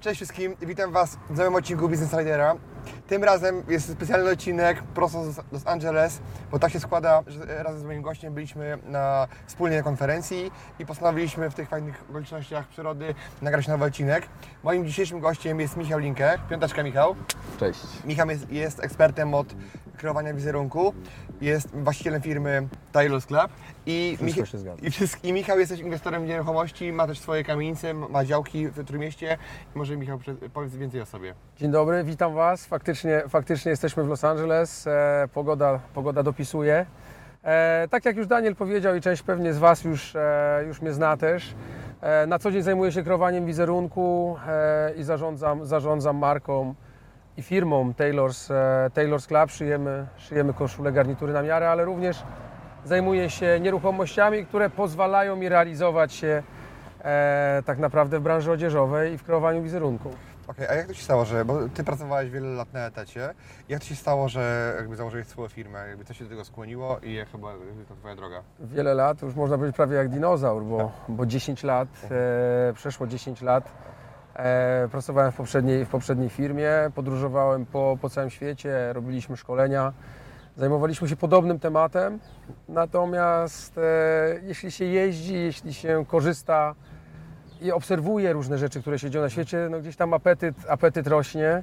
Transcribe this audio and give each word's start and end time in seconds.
Cześć 0.00 0.18
wszystkim, 0.18 0.56
witam 0.62 0.92
Was 0.92 1.18
w 1.30 1.38
nowym 1.38 1.54
odcinku 1.54 1.88
Business 1.88 2.12
Ridera. 2.12 2.56
Tym 3.08 3.24
razem 3.24 3.62
jest 3.68 3.92
specjalny 3.92 4.30
odcinek 4.30 4.82
prosto 4.82 5.32
z 5.32 5.52
Los 5.52 5.66
Angeles, 5.66 6.20
bo 6.50 6.58
tak 6.58 6.72
się 6.72 6.80
składa, 6.80 7.22
że 7.26 7.62
razem 7.62 7.80
z 7.80 7.84
moim 7.84 8.02
gościem 8.02 8.34
byliśmy 8.34 8.78
na 8.86 9.28
wspólnej 9.46 9.82
konferencji 9.82 10.50
i 10.78 10.86
postanowiliśmy 10.86 11.50
w 11.50 11.54
tych 11.54 11.68
fajnych 11.68 12.04
okolicznościach 12.10 12.68
przyrody 12.68 13.14
nagrać 13.42 13.68
nowy 13.68 13.84
odcinek. 13.84 14.28
Moim 14.62 14.86
dzisiejszym 14.86 15.20
gościem 15.20 15.60
jest 15.60 15.76
Michał 15.76 15.98
Linkę. 15.98 16.38
Piąteczka 16.50 16.82
Michał. 16.82 17.16
Cześć. 17.60 17.80
Michał 18.04 18.30
jest, 18.30 18.50
jest 18.50 18.84
ekspertem 18.84 19.34
od 19.34 19.54
kreowania 19.96 20.34
wizerunku, 20.34 20.94
jest 21.40 21.68
właścicielem 21.76 22.22
firmy 22.22 22.68
Taylor's 22.92 23.26
Club 23.26 23.50
i, 23.86 24.18
zgadza. 24.54 24.74
i, 25.22 25.28
i 25.28 25.32
Michał 25.32 25.58
jesteś 25.58 25.80
inwestorem 25.80 26.24
w 26.24 26.26
nieruchomości, 26.26 26.92
ma 26.92 27.06
też 27.06 27.20
swoje 27.20 27.44
kamienice, 27.44 27.94
ma 27.94 28.24
działki 28.24 28.68
w 28.68 28.84
Trójmieście. 28.84 29.38
Może 29.74 29.96
Michał 29.96 30.18
powiedz 30.54 30.76
więcej 30.76 31.00
o 31.00 31.06
sobie. 31.06 31.34
Dzień 31.56 31.70
dobry, 31.70 32.04
witam 32.04 32.34
Was. 32.34 32.66
Faktycznie, 32.66 32.95
faktycznie 33.28 33.70
jesteśmy 33.70 34.04
w 34.04 34.08
Los 34.08 34.24
Angeles. 34.24 34.86
E, 34.86 35.28
pogoda, 35.34 35.80
pogoda 35.94 36.22
dopisuje. 36.22 36.86
E, 37.44 37.88
tak 37.90 38.04
jak 38.04 38.16
już 38.16 38.26
Daniel 38.26 38.56
powiedział 38.56 38.96
i 38.96 39.00
część 39.00 39.22
pewnie 39.22 39.52
z 39.52 39.58
Was 39.58 39.84
już, 39.84 40.16
e, 40.16 40.64
już 40.66 40.82
mnie 40.82 40.92
zna 40.92 41.16
też, 41.16 41.54
e, 42.00 42.26
na 42.26 42.38
co 42.38 42.50
dzień 42.50 42.62
zajmuję 42.62 42.92
się 42.92 43.02
kreowaniem 43.02 43.46
wizerunku 43.46 44.36
e, 44.48 44.94
i 44.94 45.02
zarządzam, 45.02 45.66
zarządzam 45.66 46.16
marką 46.16 46.74
i 47.36 47.42
firmą 47.42 47.92
Taylor's, 47.92 48.54
e, 48.54 48.90
Taylor's 48.90 49.26
Club. 49.26 49.50
Szyjemy, 49.50 50.06
szyjemy 50.16 50.54
koszule, 50.54 50.92
garnitury 50.92 51.32
na 51.32 51.42
miarę, 51.42 51.70
ale 51.70 51.84
również 51.84 52.22
zajmuję 52.84 53.30
się 53.30 53.60
nieruchomościami, 53.60 54.46
które 54.46 54.70
pozwalają 54.70 55.36
mi 55.36 55.48
realizować 55.48 56.12
się 56.12 56.42
tak 57.66 57.78
naprawdę 57.78 58.18
w 58.18 58.22
branży 58.22 58.52
odzieżowej 58.52 59.12
i 59.12 59.18
w 59.18 59.22
kreowaniu 59.22 59.62
wizerunku. 59.62 60.10
Okej, 60.48 60.66
a 60.68 60.74
jak 60.74 60.86
to 60.86 60.94
się 60.94 61.02
stało, 61.02 61.24
że, 61.24 61.44
bo 61.44 61.68
Ty 61.68 61.84
pracowałeś 61.84 62.30
wiele 62.30 62.48
lat 62.48 62.72
na 62.72 62.86
etacie, 62.86 63.34
jak 63.68 63.80
to 63.80 63.86
się 63.86 63.96
stało, 63.96 64.28
że 64.28 64.74
jakby 64.76 64.96
założyłeś 64.96 65.26
swoją 65.26 65.48
firmę, 65.48 65.88
jakby 65.88 66.04
co 66.04 66.14
się 66.14 66.24
do 66.24 66.30
tego 66.30 66.44
skłoniło 66.44 66.98
i 67.02 67.14
jak 67.14 67.28
chyba 67.28 67.52
to 67.88 67.94
Twoja 67.94 68.16
droga? 68.16 68.42
Wiele 68.60 68.94
lat, 68.94 69.22
już 69.22 69.34
można 69.34 69.56
powiedzieć 69.56 69.76
prawie 69.76 69.96
jak 69.96 70.08
dinozaur, 70.08 70.64
bo, 70.64 70.92
bo 71.08 71.26
10 71.26 71.62
lat, 71.62 71.88
e, 72.10 72.72
przeszło 72.74 73.06
10 73.06 73.42
lat. 73.42 73.72
E, 74.36 74.88
pracowałem 74.90 75.32
w 75.32 75.36
poprzedniej, 75.36 75.84
w 75.84 75.88
poprzedniej 75.88 76.28
firmie, 76.28 76.70
podróżowałem 76.94 77.66
po, 77.66 77.98
po 78.00 78.10
całym 78.10 78.30
świecie, 78.30 78.92
robiliśmy 78.92 79.36
szkolenia, 79.36 79.92
zajmowaliśmy 80.56 81.08
się 81.08 81.16
podobnym 81.16 81.58
tematem. 81.58 82.18
Natomiast 82.68 83.78
e, 83.78 83.82
jeśli 84.42 84.70
się 84.70 84.84
jeździ, 84.84 85.34
jeśli 85.34 85.74
się 85.74 86.04
korzysta 86.08 86.74
i 87.60 87.72
obserwuje 87.72 88.32
różne 88.32 88.58
rzeczy, 88.58 88.80
które 88.80 88.98
się 88.98 89.10
dzieją 89.10 89.24
na 89.24 89.30
świecie, 89.30 89.68
no 89.70 89.80
gdzieś 89.80 89.96
tam 89.96 90.14
apetyt, 90.14 90.54
apetyt 90.68 91.06
rośnie. 91.06 91.62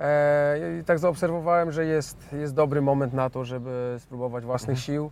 E, 0.00 0.78
I 0.80 0.84
tak 0.84 0.98
zaobserwowałem, 0.98 1.72
że 1.72 1.84
jest, 1.84 2.32
jest 2.32 2.54
dobry 2.54 2.82
moment 2.82 3.12
na 3.12 3.30
to, 3.30 3.44
żeby 3.44 3.96
spróbować 3.98 4.44
własnych 4.44 4.78
sił. 4.78 5.10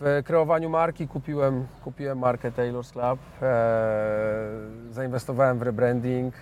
W 0.00 0.22
kreowaniu 0.24 0.70
marki 0.70 1.08
kupiłem, 1.08 1.66
kupiłem 1.84 2.18
markę 2.18 2.50
Taylor's 2.50 2.92
Club, 2.92 3.20
e, 3.42 4.50
zainwestowałem 4.90 5.58
w 5.58 5.62
rebranding 5.62 6.34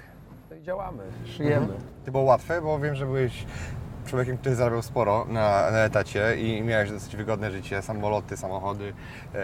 no 0.50 0.56
i 0.56 0.62
działamy, 0.62 1.02
szyjemy. 1.24 1.68
To 2.04 2.10
było 2.10 2.22
łatwe, 2.22 2.62
bo 2.62 2.78
wiem, 2.78 2.94
że 2.94 3.06
byłeś 3.06 3.46
człowiekiem, 4.14 4.38
który 4.38 4.54
zarabiał 4.54 4.82
sporo 4.82 5.24
na, 5.28 5.70
na 5.70 5.78
etacie 5.78 6.36
i 6.36 6.62
miałeś 6.62 6.90
dosyć 6.90 7.16
wygodne 7.16 7.50
życie, 7.50 7.82
samoloty, 7.82 8.36
samochody, 8.36 8.92
e, 9.34 9.38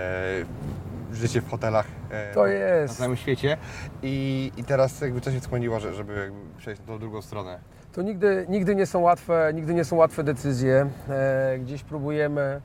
życie 1.13 1.41
w 1.41 1.51
hotelach 1.51 1.87
e, 2.11 2.35
To 2.35 2.43
na 2.43 2.49
jest, 2.49 2.99
całym 2.99 3.17
świecie 3.17 3.57
i, 4.03 4.53
i 4.57 4.65
teraz 4.65 5.01
jakby 5.01 5.21
co 5.21 5.33
się 5.33 5.41
skłoniło, 5.41 5.81
że- 5.81 5.95
żeby 5.95 6.15
jakby 6.21 6.59
przejść 6.59 6.81
na 6.81 6.87
tą 6.87 6.99
drugą 6.99 7.23
stronę? 7.23 7.59
to 7.93 8.03
nigdy, 8.03 8.47
nigdy, 8.49 8.75
nie 8.77 8.87
są 8.87 9.01
łatwe, 9.01 9.51
nigdy 9.55 9.75
nie 9.75 9.85
są 9.85 9.97
łatwe 9.97 10.25
decyzje. 10.25 10.91
E, 11.09 11.59
gdzieś 11.59 11.83
próbujemy, 11.85 12.61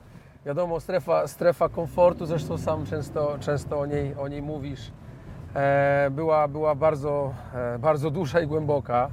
wiadomo, 0.46 0.80
strefa, 0.80 1.28
strefa 1.28 1.70
komfortu, 1.70 2.26
zresztą 2.26 2.58
sam 2.58 2.86
często, 2.86 3.38
często 3.40 3.80
o, 3.80 3.86
niej, 3.86 4.16
o 4.16 4.28
niej 4.28 4.42
mówisz, 4.42 4.92
e, 5.56 6.08
była, 6.12 6.48
była 6.48 6.76
bardzo, 6.76 7.34
e, 7.56 7.80
bardzo 7.80 8.12
duża 8.12 8.40
i 8.40 8.48
głęboka. 8.48 9.10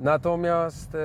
Natomiast 0.00 0.96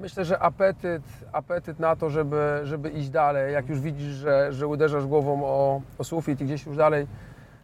myślę, 0.00 0.24
że 0.24 0.38
apetyt, 0.38 1.02
apetyt 1.32 1.78
na 1.78 1.96
to, 1.96 2.10
żeby, 2.10 2.60
żeby 2.64 2.90
iść 2.90 3.08
dalej, 3.08 3.52
jak 3.52 3.68
już 3.68 3.80
widzisz, 3.80 4.12
że, 4.12 4.52
że 4.52 4.66
uderzasz 4.66 5.06
głową 5.06 5.44
o, 5.44 5.80
o 5.98 6.04
sufit 6.04 6.40
i 6.40 6.44
gdzieś 6.44 6.66
już 6.66 6.76
dalej 6.76 7.06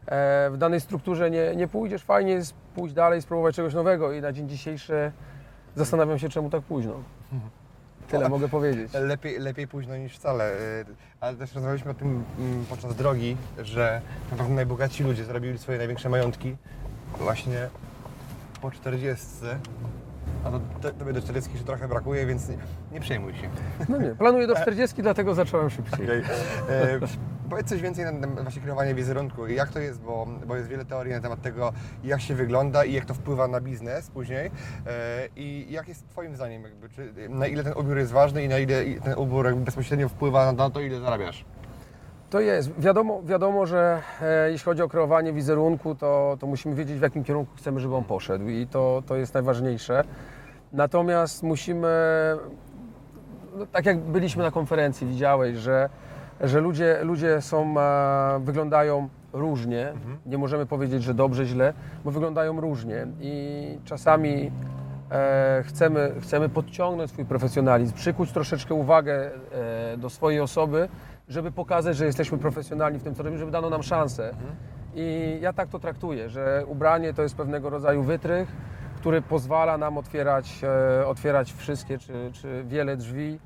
e, 0.06 0.50
w 0.50 0.56
danej 0.56 0.80
strukturze 0.80 1.30
nie, 1.30 1.56
nie 1.56 1.68
pójdziesz, 1.68 2.02
fajnie 2.02 2.32
jest 2.32 2.54
pójść 2.74 2.94
dalej, 2.94 3.22
spróbować 3.22 3.54
czegoś 3.54 3.74
nowego 3.74 4.12
i 4.12 4.20
na 4.20 4.32
dzień 4.32 4.48
dzisiejszy 4.48 5.12
zastanawiam 5.76 6.18
się, 6.18 6.28
czemu 6.28 6.50
tak 6.50 6.62
późno. 6.62 6.94
Tyle 8.08 8.28
mogę 8.28 8.48
powiedzieć. 8.48 8.92
Lepiej, 8.94 9.38
lepiej 9.38 9.68
późno 9.68 9.96
niż 9.96 10.16
wcale, 10.16 10.44
e, 10.44 10.84
ale 11.20 11.36
też 11.36 11.54
rozmawialiśmy 11.54 11.90
o 11.90 11.94
tym 11.94 12.24
mm, 12.38 12.64
podczas 12.70 12.96
drogi, 12.96 13.36
że 13.62 14.00
naprawdę 14.30 14.54
najbogatsi 14.54 15.04
ludzie 15.04 15.24
zarobili 15.24 15.58
swoje 15.58 15.78
największe 15.78 16.08
majątki 16.08 16.56
właśnie 17.18 17.68
po 18.62 18.70
40. 18.70 19.26
A 20.44 20.50
to 20.50 20.60
te- 20.82 20.92
tobie 20.92 21.12
do 21.12 21.22
40 21.22 21.50
jeszcze 21.52 21.66
trochę 21.66 21.88
brakuje, 21.88 22.26
więc 22.26 22.48
nie, 22.48 22.56
nie 22.92 23.00
przejmuj 23.00 23.34
się. 23.34 23.50
No 23.88 23.98
nie, 23.98 24.14
planuję 24.14 24.46
do 24.46 24.54
40, 24.62 25.02
dlatego 25.02 25.34
zacząłem 25.34 25.70
szybciej. 25.70 26.06
E, 26.10 26.22
powiedz 27.50 27.68
coś 27.68 27.80
więcej 27.82 28.04
na, 28.04 28.12
na 28.12 28.26
właśnie 28.42 28.62
kreowanie 28.62 28.94
wizerunku. 28.94 29.46
Jak 29.46 29.68
to 29.70 29.78
jest, 29.78 30.00
bo, 30.00 30.26
bo 30.46 30.56
jest 30.56 30.68
wiele 30.68 30.84
teorii 30.84 31.12
na 31.12 31.20
temat 31.20 31.42
tego, 31.42 31.72
jak 32.04 32.20
się 32.20 32.34
wygląda 32.34 32.84
i 32.84 32.92
jak 32.92 33.04
to 33.04 33.14
wpływa 33.14 33.48
na 33.48 33.60
biznes 33.60 34.10
później. 34.10 34.46
E, 34.86 35.28
I 35.36 35.66
jak 35.72 35.88
jest 35.88 36.08
Twoim 36.08 36.36
zdaniem, 36.36 36.62
jakby, 36.62 36.88
czy, 36.88 37.12
na 37.28 37.46
ile 37.46 37.64
ten 37.64 37.72
ubiór 37.76 37.98
jest 37.98 38.12
ważny 38.12 38.44
i 38.44 38.48
na 38.48 38.58
ile 38.58 38.84
i 38.84 39.00
ten 39.00 39.14
ubiór 39.18 39.46
jakby 39.46 39.60
bezpośrednio 39.64 40.08
wpływa 40.08 40.52
na 40.52 40.70
to, 40.70 40.80
ile 40.80 41.00
zarabiasz? 41.00 41.44
To 42.32 42.40
jest. 42.40 42.80
Wiadomo, 42.80 43.22
wiadomo 43.24 43.66
że 43.66 44.02
e, 44.22 44.50
jeśli 44.50 44.64
chodzi 44.64 44.82
o 44.82 44.88
kreowanie 44.88 45.32
wizerunku, 45.32 45.94
to, 45.94 46.36
to 46.40 46.46
musimy 46.46 46.74
wiedzieć, 46.74 46.98
w 46.98 47.02
jakim 47.02 47.24
kierunku 47.24 47.56
chcemy, 47.56 47.80
żeby 47.80 47.96
on 47.96 48.04
poszedł 48.04 48.48
i 48.48 48.66
to, 48.66 49.02
to 49.06 49.16
jest 49.16 49.34
najważniejsze. 49.34 50.04
Natomiast 50.72 51.42
musimy, 51.42 51.88
no, 53.56 53.66
tak 53.66 53.86
jak 53.86 53.98
byliśmy 53.98 54.42
na 54.42 54.50
konferencji, 54.50 55.06
widziałeś, 55.06 55.56
że, 55.56 55.88
że 56.40 56.60
ludzie, 56.60 56.98
ludzie 57.02 57.40
są, 57.40 57.80
e, 57.80 58.40
wyglądają 58.44 59.08
różnie. 59.32 59.92
Nie 60.26 60.38
możemy 60.38 60.66
powiedzieć, 60.66 61.02
że 61.02 61.14
dobrze, 61.14 61.44
źle, 61.44 61.72
bo 62.04 62.10
wyglądają 62.10 62.60
różnie 62.60 63.06
i 63.20 63.78
czasami 63.84 64.50
e, 65.10 65.62
chcemy, 65.66 66.14
chcemy 66.20 66.48
podciągnąć 66.48 67.10
swój 67.10 67.24
profesjonalizm, 67.24 67.94
przykuć 67.94 68.32
troszeczkę 68.32 68.74
uwagę 68.74 69.30
e, 69.92 69.96
do 69.96 70.10
swojej 70.10 70.40
osoby, 70.40 70.88
żeby 71.32 71.52
pokazać, 71.52 71.96
że 71.96 72.06
jesteśmy 72.06 72.38
profesjonalni 72.38 72.98
w 72.98 73.02
tym, 73.02 73.14
co 73.14 73.22
robimy, 73.22 73.38
żeby 73.38 73.52
dano 73.52 73.70
nam 73.70 73.82
szansę. 73.82 74.34
I 74.94 75.38
ja 75.40 75.52
tak 75.52 75.68
to 75.68 75.78
traktuję, 75.78 76.30
że 76.30 76.64
ubranie 76.66 77.14
to 77.14 77.22
jest 77.22 77.36
pewnego 77.36 77.70
rodzaju 77.70 78.02
wytrych, 78.02 78.48
który 78.96 79.22
pozwala 79.22 79.78
nam 79.78 79.98
otwierać, 79.98 80.60
e, 81.00 81.06
otwierać 81.06 81.52
wszystkie 81.52 81.98
czy, 81.98 82.30
czy 82.32 82.64
wiele 82.64 82.96
drzwi 82.96 83.38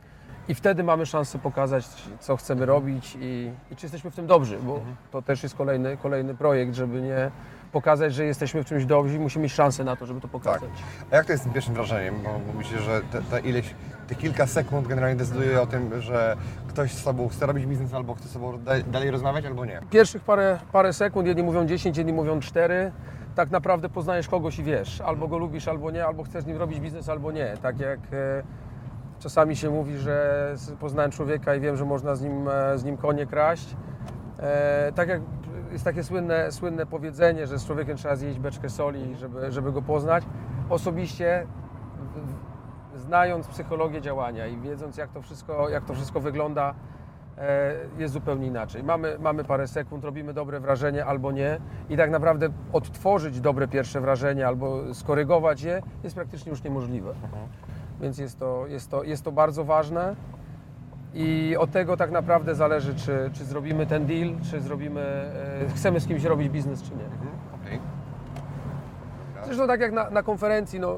i 0.48 0.54
wtedy 0.54 0.82
mamy 0.82 1.06
szansę 1.06 1.38
pokazać, 1.38 1.86
co 2.20 2.36
chcemy 2.36 2.66
robić 2.66 3.16
i, 3.20 3.50
i 3.70 3.76
czy 3.76 3.86
jesteśmy 3.86 4.10
w 4.10 4.14
tym 4.14 4.26
dobrzy, 4.26 4.58
bo 4.58 4.80
to 5.10 5.22
też 5.22 5.42
jest 5.42 5.54
kolejny, 5.54 5.96
kolejny 5.96 6.34
projekt, 6.34 6.74
żeby 6.74 7.02
nie 7.02 7.30
pokazać, 7.72 8.14
że 8.14 8.24
jesteśmy 8.24 8.62
w 8.62 8.66
czymś 8.66 8.84
dobrzy 8.84 9.16
i 9.16 9.18
musimy 9.18 9.42
mieć 9.42 9.52
szansę 9.52 9.84
na 9.84 9.96
to, 9.96 10.06
żeby 10.06 10.20
to 10.20 10.28
pokazać. 10.28 10.70
A 11.10 11.16
jak 11.16 11.26
to 11.26 11.32
jest 11.32 11.44
z 11.44 11.52
pierwszym 11.52 11.74
wrażeniem? 11.74 12.14
Bo 12.46 12.52
myślę, 12.58 12.78
że 12.78 13.00
te, 13.12 13.22
te 13.22 13.40
ileś, 13.40 13.74
te 14.08 14.14
kilka 14.14 14.46
sekund 14.46 14.88
generalnie 14.88 15.16
decyduje 15.16 15.60
o 15.62 15.66
tym, 15.66 16.00
że 16.00 16.36
ktoś 16.68 16.92
z 16.92 17.04
Tobą 17.04 17.28
chce 17.28 17.46
robić 17.46 17.66
biznes 17.66 17.94
albo 17.94 18.14
chce 18.14 18.28
z 18.28 18.32
Tobą 18.32 18.58
da- 18.58 18.80
dalej 18.80 19.10
rozmawiać, 19.10 19.44
albo 19.46 19.64
nie. 19.64 19.80
Pierwszych 19.90 20.22
parę, 20.24 20.58
parę 20.72 20.92
sekund, 20.92 21.26
jedni 21.26 21.42
mówią 21.42 21.66
10, 21.66 21.96
jedni 21.98 22.12
mówią 22.12 22.40
4, 22.40 22.92
tak 23.34 23.50
naprawdę 23.50 23.88
poznajesz 23.88 24.28
kogoś 24.28 24.58
i 24.58 24.62
wiesz, 24.62 25.00
albo 25.00 25.28
go 25.28 25.38
lubisz, 25.38 25.68
albo 25.68 25.90
nie, 25.90 26.06
albo 26.06 26.22
chcesz 26.22 26.44
z 26.44 26.46
nim 26.46 26.56
robić 26.56 26.80
biznes, 26.80 27.08
albo 27.08 27.32
nie. 27.32 27.56
Tak 27.62 27.80
jak 27.80 28.00
e, 28.12 28.42
czasami 29.18 29.56
się 29.56 29.70
mówi, 29.70 29.96
że 29.98 30.54
poznałem 30.80 31.10
człowieka 31.10 31.54
i 31.54 31.60
wiem, 31.60 31.76
że 31.76 31.84
można 31.84 32.14
z 32.14 32.22
nim, 32.22 32.48
e, 32.48 32.78
z 32.78 32.84
nim 32.84 32.96
konie 32.96 33.26
kraść. 33.26 33.76
E, 34.38 34.92
tak 34.94 35.08
jak 35.08 35.20
jest 35.72 35.84
takie 35.84 36.04
słynne, 36.04 36.52
słynne 36.52 36.86
powiedzenie, 36.86 37.46
że 37.46 37.58
z 37.58 37.66
człowiekiem 37.66 37.96
trzeba 37.96 38.16
zjeść 38.16 38.38
beczkę 38.38 38.68
soli, 38.70 39.16
żeby, 39.16 39.52
żeby 39.52 39.72
go 39.72 39.82
poznać. 39.82 40.24
Osobiście, 40.70 41.46
znając 43.06 43.48
psychologię 43.48 44.00
działania 44.00 44.46
i 44.46 44.56
wiedząc, 44.56 44.96
jak 44.96 45.10
to 45.10 45.22
wszystko, 45.22 45.68
jak 45.68 45.84
to 45.84 45.94
wszystko 45.94 46.20
wygląda, 46.20 46.74
e, 47.38 47.74
jest 47.98 48.14
zupełnie 48.14 48.46
inaczej. 48.46 48.82
Mamy, 48.82 49.16
mamy 49.18 49.44
parę 49.44 49.68
sekund, 49.68 50.04
robimy 50.04 50.34
dobre 50.34 50.60
wrażenie 50.60 51.04
albo 51.04 51.32
nie 51.32 51.58
i 51.90 51.96
tak 51.96 52.10
naprawdę 52.10 52.48
odtworzyć 52.72 53.40
dobre 53.40 53.68
pierwsze 53.68 54.00
wrażenie 54.00 54.46
albo 54.46 54.94
skorygować 54.94 55.62
je 55.62 55.82
jest 56.04 56.16
praktycznie 56.16 56.50
już 56.50 56.62
niemożliwe. 56.62 57.14
Więc 58.00 58.18
jest 58.18 58.38
to, 58.38 58.66
jest, 58.66 58.90
to, 58.90 59.04
jest 59.04 59.24
to 59.24 59.32
bardzo 59.32 59.64
ważne 59.64 60.16
i 61.14 61.56
od 61.58 61.70
tego 61.70 61.96
tak 61.96 62.10
naprawdę 62.10 62.54
zależy, 62.54 62.94
czy, 62.94 63.30
czy 63.32 63.44
zrobimy 63.44 63.86
ten 63.86 64.06
deal, 64.06 64.34
czy 64.50 64.60
zrobimy, 64.60 65.00
e, 65.00 65.68
chcemy 65.76 66.00
z 66.00 66.06
kimś 66.06 66.24
robić 66.24 66.48
biznes, 66.48 66.82
czy 66.82 66.90
nie. 66.90 67.04
Okej. 67.62 67.80
Zresztą 69.44 69.66
tak 69.66 69.80
jak 69.80 69.92
na, 69.92 70.10
na 70.10 70.22
konferencji, 70.22 70.80
no, 70.80 70.96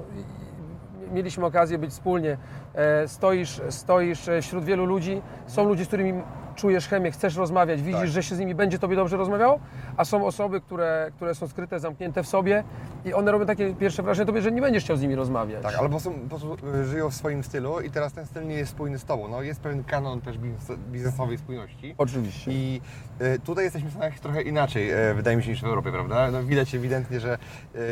mieliśmy 1.12 1.46
okazję 1.46 1.78
być 1.78 1.90
wspólnie, 1.90 2.37
e, 2.75 3.08
stoisz, 3.08 3.60
stoisz 3.69 4.28
e, 4.28 4.43
wśród 4.43 4.64
wielu 4.64 4.84
ludzi, 4.84 5.22
są 5.46 5.64
ludzie, 5.64 5.84
z 5.84 5.88
którymi 5.88 6.22
czujesz 6.58 6.88
chemię, 6.88 7.10
chcesz 7.10 7.37
rozmawiać, 7.37 7.82
widzisz, 7.82 8.00
Tak. 8.00 8.08
że 8.08 8.22
się 8.22 8.34
z 8.34 8.38
nimi 8.38 8.55
będzie 8.55 8.78
Tobie 8.78 8.96
dobrze 8.96 9.16
rozmawiało, 9.16 9.60
a 9.96 10.05
są 10.05 10.26
osoby, 10.26 10.60
które, 10.60 11.10
które 11.16 11.34
są 11.34 11.49
skryte, 11.49 11.81
zamknięte 11.81 12.22
w 12.22 12.28
sobie 12.28 12.64
i 13.05 13.14
one 13.14 13.32
robią 13.32 13.46
takie 13.46 13.75
pierwsze 13.75 14.02
wrażenie 14.02 14.26
Tobie, 14.26 14.43
że 14.43 14.52
nie 14.52 14.60
będziesz 14.60 14.84
chciał 14.84 14.96
z 14.96 15.02
nimi 15.02 15.14
rozmawiać. 15.14 15.62
Tak, 15.62 15.75
albo 15.75 16.00
są, 16.00 16.14
po 16.14 16.28
prostu 16.28 16.56
y, 16.75 16.84
żyją 16.84 17.10
w 17.10 17.14
swoim 17.14 17.44
stylu 17.44 17.81
i 17.81 17.90
teraz 17.90 18.12
ten 18.12 18.26
styl 18.26 18.46
nie 18.46 18.55
jest 18.55 18.70
spójny 18.70 18.99
z 18.99 19.05
Tobą. 19.05 19.28
No, 19.28 19.43
jest 19.43 19.60
pewien 19.60 19.84
kanon 19.84 20.20
też 20.20 20.38
biznes- 20.38 20.76
biznesowej 20.93 21.38
spójności. 21.38 21.94
Oczywiście. 21.99 22.50
I 22.52 22.81
y, 23.20 23.38
tutaj 23.40 23.64
jesteśmy 23.64 23.88
w 23.90 23.93
Stanach 23.93 24.19
trochę 24.20 24.43
inaczej, 24.43 25.10
y, 25.10 25.14
wydaje 25.14 25.37
mi 25.37 25.43
się, 25.43 25.50
niż 25.50 25.62
w 25.62 25.64
Europie, 25.66 25.93
prawda? 25.93 26.31
No, 26.31 26.44
widać 26.44 26.75
ewidentnie, 26.75 27.20
że 27.20 27.38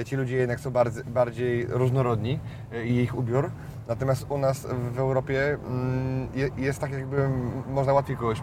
ci 0.04 0.16
ludzie 0.16 0.36
jednak 0.36 0.60
są 0.60 0.70
bardziej 1.06 1.66
różnorodni 1.68 2.38
i 2.84 2.94
ich 2.94 3.18
ubiór. 3.18 3.50
Natomiast 3.88 4.26
u 4.30 4.38
nas 4.38 4.66
w 4.92 4.98
Europie 4.98 5.58
mm, 5.66 6.28
je, 6.34 6.48
jest 6.56 6.78
tak 6.80 6.92
jakby 6.92 7.28
można 7.68 7.92
łatwiej 7.92 8.16
kogoś 8.16 8.42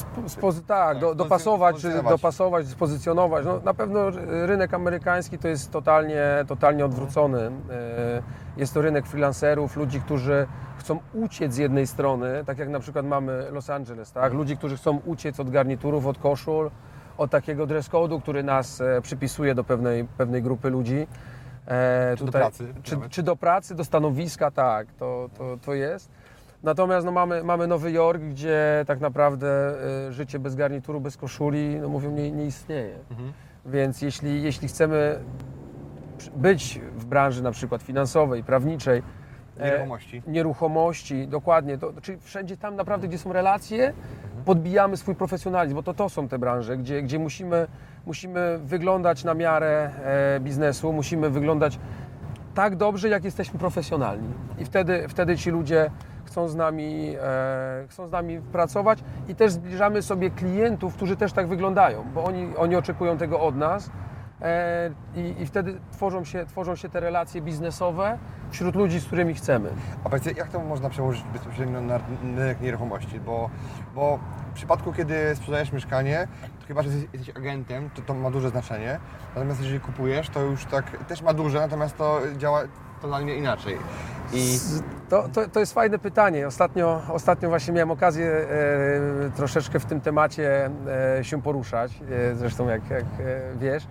Sp- 0.00 0.26
Spozy- 0.28 0.62
tak, 0.66 0.98
do, 0.98 1.08
Tak, 1.08 1.16
dopasować, 1.16 1.76
czy 1.76 1.82
pozycjonować. 1.82 2.20
dopasować, 2.20 2.66
spozycjonować. 2.68 3.44
No, 3.44 3.60
na 3.64 3.74
pewno 3.74 4.10
rynek 4.46 4.74
amerykański 4.74 5.38
to 5.38 5.48
jest 5.48 5.70
totalnie, 5.70 6.22
totalnie 6.48 6.84
odwrócony. 6.84 7.50
E, 7.70 8.22
Jest 8.56 8.74
to 8.74 8.82
rynek 8.82 9.06
freelancerów, 9.06 9.76
ludzi, 9.76 10.00
którzy 10.00 10.46
chcą 10.78 10.98
uciec 11.12 11.54
z 11.54 11.56
jednej 11.56 11.86
strony, 11.86 12.42
tak 12.46 12.58
jak 12.58 12.68
na 12.68 12.80
przykład 12.80 13.06
mamy 13.06 13.50
Los 13.50 13.70
Angeles, 13.70 14.12
tak? 14.12 14.32
ludzi, 14.32 14.56
którzy 14.56 14.76
chcą 14.76 15.00
uciec 15.04 15.40
od 15.40 15.50
garniturów, 15.50 16.06
od 16.06 16.18
koszul, 16.18 16.70
od 17.18 17.30
takiego 17.30 17.66
dress 17.66 17.90
code'u, 17.90 18.20
który 18.22 18.42
nas 18.42 18.80
e, 18.80 19.00
przypisuje 19.02 19.54
do 19.54 19.64
pewnej, 19.64 20.04
pewnej 20.04 20.42
grupy 20.42 20.70
ludzi. 20.70 21.06
E, 21.66 22.14
Czy 22.16 22.24
do 22.24 22.32
pracy 22.32 22.74
Czy, 22.82 22.96
czy 23.10 23.22
do 23.22 23.36
pracy, 23.36 23.74
do 23.74 23.84
stanowiska, 23.84 24.50
tak, 24.50 24.92
to, 24.92 25.30
to, 25.38 25.56
to 25.56 25.74
jest. 25.74 26.10
Natomiast 26.62 27.06
no, 27.06 27.12
mamy, 27.12 27.44
mamy 27.44 27.66
Nowy 27.66 27.92
Jork, 27.92 28.22
gdzie 28.22 28.84
tak 28.86 29.00
naprawdę 29.00 29.74
y, 30.08 30.12
życie 30.12 30.38
bez 30.38 30.54
garnituru, 30.54 31.00
bez 31.00 31.16
koszuli, 31.16 31.76
no 31.80 31.88
mówią, 31.88 32.10
nie, 32.10 32.30
nie 32.30 32.46
istnieje. 32.46 32.98
Mhm. 33.10 33.32
Więc 33.66 34.02
jeśli, 34.02 34.42
jeśli 34.42 34.68
chcemy 34.68 35.20
być 36.36 36.80
w 36.96 37.04
branży 37.04 37.42
na 37.42 37.50
przykład 37.50 37.82
finansowej, 37.82 38.44
prawniczej, 38.44 39.02
e, 39.58 39.70
nieruchomości. 39.70 40.22
nieruchomości, 40.26 41.28
dokładnie, 41.28 41.78
to, 41.78 41.92
czyli 42.02 42.18
wszędzie 42.20 42.56
tam 42.56 42.76
naprawdę, 42.76 43.08
gdzie 43.08 43.18
są 43.18 43.32
relacje, 43.32 43.92
podbijamy 44.44 44.96
swój 44.96 45.14
profesjonalizm, 45.14 45.76
bo 45.76 45.82
to, 45.82 45.94
to 45.94 46.08
są 46.08 46.28
te 46.28 46.38
branże, 46.38 46.76
gdzie, 46.76 47.02
gdzie 47.02 47.18
musimy, 47.18 47.66
musimy 48.06 48.58
wyglądać 48.58 49.24
na 49.24 49.34
miarę 49.34 49.90
e, 50.04 50.40
biznesu, 50.40 50.92
musimy 50.92 51.30
wyglądać 51.30 51.78
tak 52.54 52.76
dobrze, 52.76 53.08
jak 53.08 53.24
jesteśmy 53.24 53.58
profesjonalni. 53.58 54.28
I 54.58 54.64
wtedy, 54.64 55.08
wtedy 55.08 55.36
ci 55.36 55.50
ludzie 55.50 55.90
chcą 56.24 56.48
z, 56.48 56.56
nami, 56.56 57.16
e, 57.22 57.84
chcą 57.88 58.08
z 58.08 58.12
nami 58.12 58.40
pracować 58.52 58.98
i 59.28 59.34
też 59.34 59.52
zbliżamy 59.52 60.02
sobie 60.02 60.30
klientów, 60.30 60.94
którzy 60.94 61.16
też 61.16 61.32
tak 61.32 61.48
wyglądają, 61.48 62.04
bo 62.14 62.24
oni, 62.24 62.56
oni 62.56 62.76
oczekują 62.76 63.18
tego 63.18 63.40
od 63.40 63.56
nas. 63.56 63.90
E, 64.42 64.90
i, 65.16 65.42
I 65.42 65.46
wtedy 65.46 65.80
tworzą 65.92 66.24
się, 66.24 66.46
tworzą 66.46 66.76
się 66.76 66.88
te 66.88 67.00
relacje 67.00 67.42
biznesowe 67.42 68.18
wśród 68.50 68.74
ludzi, 68.74 69.00
z 69.00 69.06
którymi 69.06 69.34
chcemy. 69.34 69.70
A 70.04 70.08
powiedzcie, 70.08 70.30
jak 70.30 70.48
to 70.48 70.60
można 70.60 70.90
przełożyć 70.90 71.22
bezpośrednio 71.32 71.80
na 71.80 71.98
rynek 72.22 72.60
nieruchomości? 72.60 73.20
Bo, 73.20 73.50
bo 73.94 74.18
w 74.50 74.54
przypadku, 74.54 74.92
kiedy 74.92 75.36
sprzedajesz 75.36 75.72
mieszkanie, 75.72 76.28
to 76.60 76.66
chyba, 76.66 76.82
że 76.82 76.88
jesteś, 77.12 77.36
agentem, 77.36 77.90
to 77.90 78.02
to 78.02 78.14
ma 78.14 78.30
duże 78.30 78.50
znaczenie. 78.50 78.98
Natomiast 79.34 79.60
jeżeli 79.60 79.80
kupujesz, 79.80 80.28
to 80.28 80.40
już 80.40 80.64
tak 80.64 81.04
też 81.04 81.22
ma 81.22 81.34
duże, 81.34 81.58
natomiast 81.60 81.96
to 81.96 82.20
działa 82.38 82.62
totalnie 83.02 83.34
inaczej. 83.34 83.76
I 84.32 84.58
To, 85.08 85.28
to, 85.32 85.48
to 85.48 85.60
jest 85.60 85.74
fajne 85.74 85.98
pytanie. 85.98 86.46
Ostatnio, 86.46 87.02
ostatnio 87.12 87.48
właśnie 87.48 87.74
miałem 87.74 87.90
okazję 87.90 88.26
e, 88.26 88.46
troszeczkę 89.36 89.80
w 89.80 89.84
tym 89.84 90.00
temacie 90.00 90.70
e, 91.18 91.24
się 91.24 91.42
poruszać, 91.42 91.92
e, 92.10 92.34
zresztą 92.34 92.68
jak, 92.68 92.90
jak 92.90 93.04
e, 93.04 93.40
wiesz. 93.60 93.86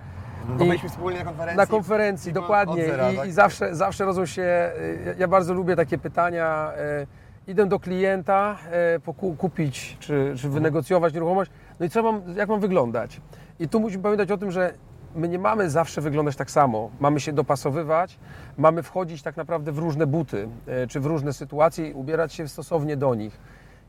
Bo 0.58 0.66
byliśmy 0.66 0.90
wspólnie 0.90 1.20
na 1.20 1.26
konferencji. 1.26 1.58
Na 1.58 1.66
konferencji, 1.66 2.34
dokładnie. 2.34 2.86
zera, 2.86 3.12
I, 3.12 3.16
tak? 3.18 3.28
I 3.28 3.32
zawsze, 3.32 3.76
zawsze 3.76 4.06
rodzą 4.06 4.26
się, 4.26 4.42
e, 4.42 4.72
ja- 5.18 5.28
bardzo 5.28 5.54
lubię 5.54 5.76
takie 5.76 5.98
pytania. 5.98 6.72
e, 6.78 7.08
Idę 7.48 7.66
do 7.66 7.80
klienta 7.80 8.58
poku- 9.06 9.36
kupić 9.38 9.98
czy, 10.00 10.34
czy 10.38 10.50
wynegocjować 10.50 11.14
nieruchomość. 11.14 11.52
No 11.80 11.86
i 11.86 11.90
co 11.90 12.04
mam, 12.04 12.22
jak 12.36 12.50
mam 12.50 12.60
wyglądać? 12.60 13.22
I 13.60 13.68
tu 13.70 13.80
musimy 13.80 14.04
pamiętać 14.04 14.32
o 14.32 14.38
tym, 14.38 14.52
że 14.52 14.74
my 15.16 15.28
nie 15.28 15.40
mamy 15.40 15.70
zawsze 15.70 16.02
wyglądać 16.02 16.36
tak 16.36 16.52
samo. 16.52 16.90
Mamy 17.00 17.20
się 17.20 17.34
dopasowywać, 17.34 18.20
mamy 18.58 18.84
wchodzić 18.84 19.22
tak 19.22 19.38
naprawdę 19.38 19.72
w 19.72 19.78
różne 19.78 20.08
buty, 20.08 20.48
czy 20.90 21.00
w 21.00 21.06
różne 21.06 21.34
sytuacje 21.34 21.90
i 21.90 21.94
ubierać 21.94 22.34
się 22.34 22.48
stosownie 22.48 22.98
do 22.98 23.16
nich. 23.16 23.40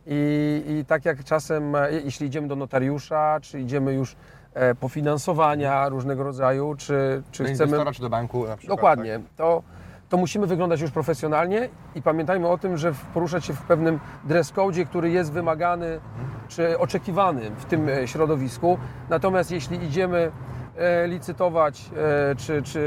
I, 0.06 0.62
I 0.66 0.84
tak 0.84 1.04
jak 1.04 1.24
czasem, 1.24 1.72
jeśli 2.04 2.26
idziemy 2.26 2.48
do 2.48 2.56
notariusza, 2.56 3.38
czy 3.42 3.60
idziemy 3.60 3.92
już 3.94 4.16
e, 4.54 4.74
po 4.74 4.88
finansowania 4.88 5.88
różnego 5.88 6.22
rodzaju, 6.22 6.74
czy, 6.78 7.22
czy 7.30 7.44
do 7.44 7.50
chcemy. 7.54 7.92
czy 7.92 8.02
do 8.02 8.10
banku 8.10 8.46
na 8.46 8.56
przykład. 8.56 8.78
Dokładnie. 8.78 9.20
To, 9.36 9.62
to 10.08 10.16
musimy 10.16 10.46
wyglądać 10.46 10.80
już 10.80 10.90
profesjonalnie 10.90 11.68
i 11.94 12.02
pamiętajmy 12.02 12.48
o 12.48 12.58
tym, 12.58 12.76
że 12.76 12.92
poruszać 13.14 13.44
się 13.44 13.52
w 13.52 13.62
pewnym 13.62 14.00
dress 14.24 14.52
code, 14.52 14.84
który 14.84 15.10
jest 15.10 15.32
wymagany 15.32 16.00
czy 16.48 16.78
oczekiwany 16.78 17.50
w 17.50 17.64
tym 17.64 17.88
e, 17.88 18.08
środowisku. 18.08 18.78
Natomiast 19.10 19.50
jeśli 19.50 19.84
idziemy 19.84 20.32
licytować 21.06 21.90
e, 22.30 22.34
czy, 22.36 22.62
czy 22.62 22.80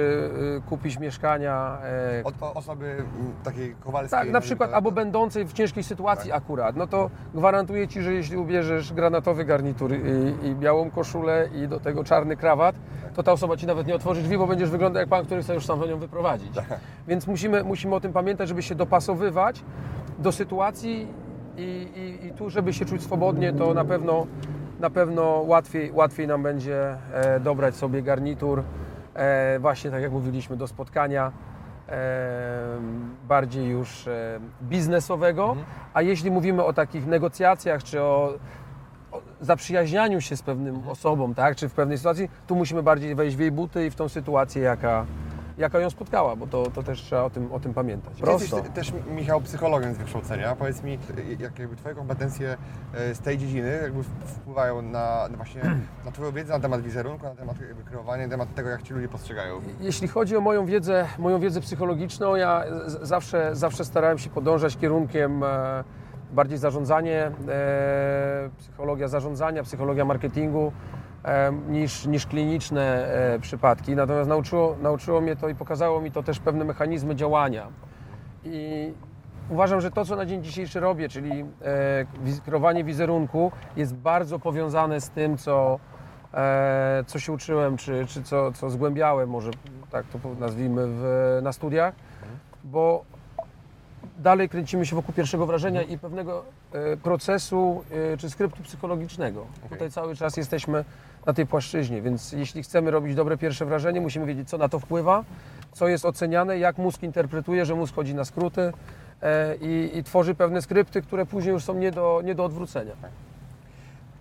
e, 0.57 0.69
kupić 0.69 0.99
mieszkania. 0.99 1.77
e, 2.19 2.23
Od 2.23 2.33
osoby 2.57 2.95
takiej 3.43 3.75
kowalskiej. 3.75 4.19
tak, 4.19 4.29
na 4.31 4.41
przykład, 4.41 4.73
albo 4.73 4.91
będącej 4.91 5.45
w 5.45 5.53
ciężkiej 5.53 5.83
sytuacji 5.83 6.31
Tak. 6.31 6.37
akurat, 6.43 6.75
no 6.75 6.87
to 6.87 7.09
gwarantuję 7.35 7.87
Ci, 7.87 8.01
że 8.01 8.13
jeśli 8.13 8.37
ubierzesz 8.37 8.93
granatowy 8.93 9.45
garnitur 9.45 9.91
i, 9.93 10.47
i 10.47 10.55
białą 10.55 10.91
koszulę 10.91 11.49
i 11.55 11.67
do 11.67 11.79
tego 11.79 12.03
czarny 12.03 12.37
krawat, 12.37 12.75
to 13.15 13.23
ta 13.23 13.31
osoba 13.31 13.57
Ci 13.57 13.67
nawet 13.67 13.87
nie 13.87 13.95
otworzy 13.95 14.21
drzwi, 14.21 14.37
bo 14.37 14.47
będziesz 14.47 14.69
wyglądał 14.69 14.99
jak 14.99 15.09
pan, 15.09 15.25
który 15.25 15.41
chce 15.43 15.53
już 15.53 15.65
sam 15.65 15.89
nią 15.89 15.97
wyprowadzić. 15.99 16.55
Tak. 16.55 16.79
Więc 17.07 17.27
musimy, 17.27 17.63
musimy 17.63 17.95
o 17.95 17.99
tym 17.99 18.13
pamiętać, 18.13 18.49
żeby 18.49 18.61
się 18.63 18.75
dopasowywać 18.75 19.63
do 20.19 20.31
sytuacji 20.31 21.07
i, 21.57 21.61
i, 21.95 22.27
i 22.27 22.31
tu, 22.31 22.49
żeby 22.49 22.73
się 22.73 22.85
czuć 22.85 23.03
swobodnie, 23.03 23.53
to 23.53 23.73
na 23.73 23.85
pewno, 23.85 24.27
na 24.83 24.89
pewno 24.89 25.43
łatwiej, 25.45 25.91
łatwiej 25.91 26.27
nam 26.27 26.43
będzie 26.43 26.97
e, 27.13 27.39
dobrać 27.39 27.75
sobie 27.75 28.01
garnitur, 28.01 28.63
e, 29.13 29.59
właśnie 29.59 29.91
tak 29.91 30.01
jak 30.01 30.11
mówiliśmy, 30.11 30.57
do 30.57 30.67
spotkania 30.67 31.31
e, 31.89 31.91
bardziej 33.27 33.67
już 33.67 34.09
biznesowego, 34.61 35.55
a 35.93 36.01
jeśli 36.01 36.31
mówimy 36.31 36.63
o 36.63 36.73
takich 36.73 37.07
negocjacjach 37.07 37.83
czy 37.83 38.01
o, 38.01 38.33
o 39.11 39.21
zaprzyjaźnianiu 39.41 40.21
się 40.21 40.37
z 40.37 40.41
pewnym 40.41 40.87
osobą, 40.87 41.33
tak, 41.33 41.55
czy 41.55 41.69
w 41.69 41.73
pewnej 41.73 41.97
sytuacji, 41.97 42.29
tu 42.47 42.55
musimy 42.55 42.83
bardziej 42.83 43.15
wejść 43.15 43.35
w 43.35 43.39
jej 43.39 43.51
buty 43.51 43.85
i 43.85 43.89
w 43.89 43.95
tą 43.95 44.09
sytuację, 44.09 44.61
jaka, 44.61 45.05
jaka 45.57 45.79
ją 45.79 45.89
spotkała, 45.89 46.35
bo 46.35 46.47
to, 46.47 46.71
to 46.71 46.83
też 46.83 47.01
trzeba 47.01 47.23
o 47.23 47.29
tym, 47.29 47.51
o 47.51 47.59
tym 47.59 47.73
pamiętać. 47.73 48.19
Jesteś 48.19 48.49
Prosto. 48.49 48.61
te- 48.61 48.69
też, 48.69 48.93
Michał, 49.15 49.41
psychologiem 49.41 49.93
z 49.93 49.97
wykształcenia. 49.97 50.55
Powiedz 50.55 50.83
mi, 50.83 50.99
jak 51.39 51.59
jakby 51.59 51.75
Twoje 51.75 51.95
kompetencje 51.95 52.57
e, 52.93 53.15
z 53.15 53.19
tej 53.19 53.37
dziedziny 53.37 53.79
jakby 53.83 54.03
wpływają 54.03 54.81
na, 54.81 55.27
na 55.31 55.37
właśnie 55.37 55.61
na 56.05 56.11
Twoją 56.11 56.31
wiedzę 56.31 56.53
na 56.53 56.59
temat 56.59 56.81
wizerunku, 56.81 57.25
na 57.25 57.35
temat 57.35 57.61
jakby 57.61 57.83
kreowania, 57.83 58.23
na 58.23 58.31
temat 58.31 58.55
tego, 58.55 58.69
jak 58.69 58.83
Ci 58.83 58.93
ludzie 58.93 59.07
postrzegają. 59.09 59.61
Jeśli 59.79 60.07
chodzi 60.07 60.37
o 60.37 60.41
moją 60.41 60.65
wiedzę, 60.65 61.05
moją 61.19 61.39
wiedzę 61.39 61.61
psychologiczną, 61.61 62.35
ja 62.35 62.63
z- 62.85 63.07
zawsze, 63.07 63.55
zawsze 63.55 63.85
starałem 63.85 64.17
się 64.17 64.29
podążać 64.29 64.77
kierunkiem 64.77 65.43
e, 65.43 65.83
bardziej 66.33 66.57
zarządzanie, 66.57 67.31
e, 67.49 68.49
psychologia 68.59 69.07
zarządzania, 69.07 69.63
psychologia 69.63 70.05
marketingu 70.05 70.71
niż, 71.69 72.05
niż 72.05 72.25
kliniczne 72.25 73.07
e, 73.07 73.39
przypadki. 73.39 73.95
Natomiast 73.95 74.29
nauczyło, 74.29 74.75
nauczyło 74.81 75.21
mnie 75.21 75.35
to 75.35 75.49
i 75.49 75.55
pokazało 75.55 76.01
mi 76.01 76.11
to 76.11 76.23
też 76.23 76.39
pewne 76.39 76.65
mechanizmy 76.65 77.15
działania. 77.15 77.67
I 78.45 78.93
uważam, 79.49 79.81
że 79.81 79.91
to, 79.91 80.05
co 80.05 80.15
na 80.15 80.25
dzień 80.25 80.43
dzisiejszy 80.43 80.79
robię, 80.79 81.09
czyli 81.09 81.31
e, 81.41 82.41
kreowanie 82.45 82.83
wizerunku, 82.83 83.51
jest 83.75 83.95
bardzo 83.95 84.39
powiązane 84.39 85.01
z 85.01 85.09
tym, 85.09 85.37
co, 85.37 85.79
e, 86.33 87.03
co 87.07 87.19
się 87.19 87.31
uczyłem, 87.31 87.77
czy, 87.77 88.05
czy 88.07 88.23
co, 88.23 88.51
co 88.51 88.69
zgłębiałem, 88.69 89.29
może 89.29 89.51
tak 89.91 90.05
to 90.05 90.19
nazwijmy, 90.39 90.87
w, 90.87 91.39
na 91.43 91.53
studiach, 91.53 91.93
bo 92.63 93.05
dalej 94.17 94.49
kręcimy 94.49 94.85
się 94.85 94.95
wokół 94.95 95.13
pierwszego 95.13 95.45
wrażenia 95.45 95.81
i 95.81 95.97
pewnego 95.97 96.45
procesu 97.03 97.83
czy 98.17 98.29
skryptu 98.29 98.63
psychologicznego. 98.63 99.45
Tutaj 99.69 99.91
cały 99.91 100.15
czas 100.15 100.37
jesteśmy 100.37 100.85
na 101.25 101.33
tej 101.33 101.47
płaszczyźnie, 101.47 102.01
więc 102.01 102.31
jeśli 102.31 102.63
chcemy 102.63 102.91
robić 102.91 103.15
dobre 103.15 103.37
pierwsze 103.37 103.65
wrażenie, 103.65 104.01
musimy 104.01 104.25
wiedzieć, 104.25 104.49
co 104.49 104.57
na 104.57 104.69
to 104.69 104.79
wpływa, 104.79 105.23
co 105.71 105.87
jest 105.87 106.05
oceniane, 106.05 106.57
jak 106.57 106.77
mózg 106.77 107.03
interpretuje, 107.03 107.65
że 107.65 107.75
mózg 107.75 107.95
chodzi 107.95 108.15
na 108.15 108.25
skróty 108.25 108.73
e, 109.21 109.55
i, 109.55 109.97
i 109.97 110.03
tworzy 110.03 110.35
pewne 110.35 110.61
skrypty, 110.61 111.01
które 111.01 111.25
później 111.25 111.53
już 111.53 111.63
są 111.63 111.73
nie 111.73 111.91
do, 111.91 112.21
nie 112.23 112.35
do 112.35 112.45
odwrócenia. 112.45 112.93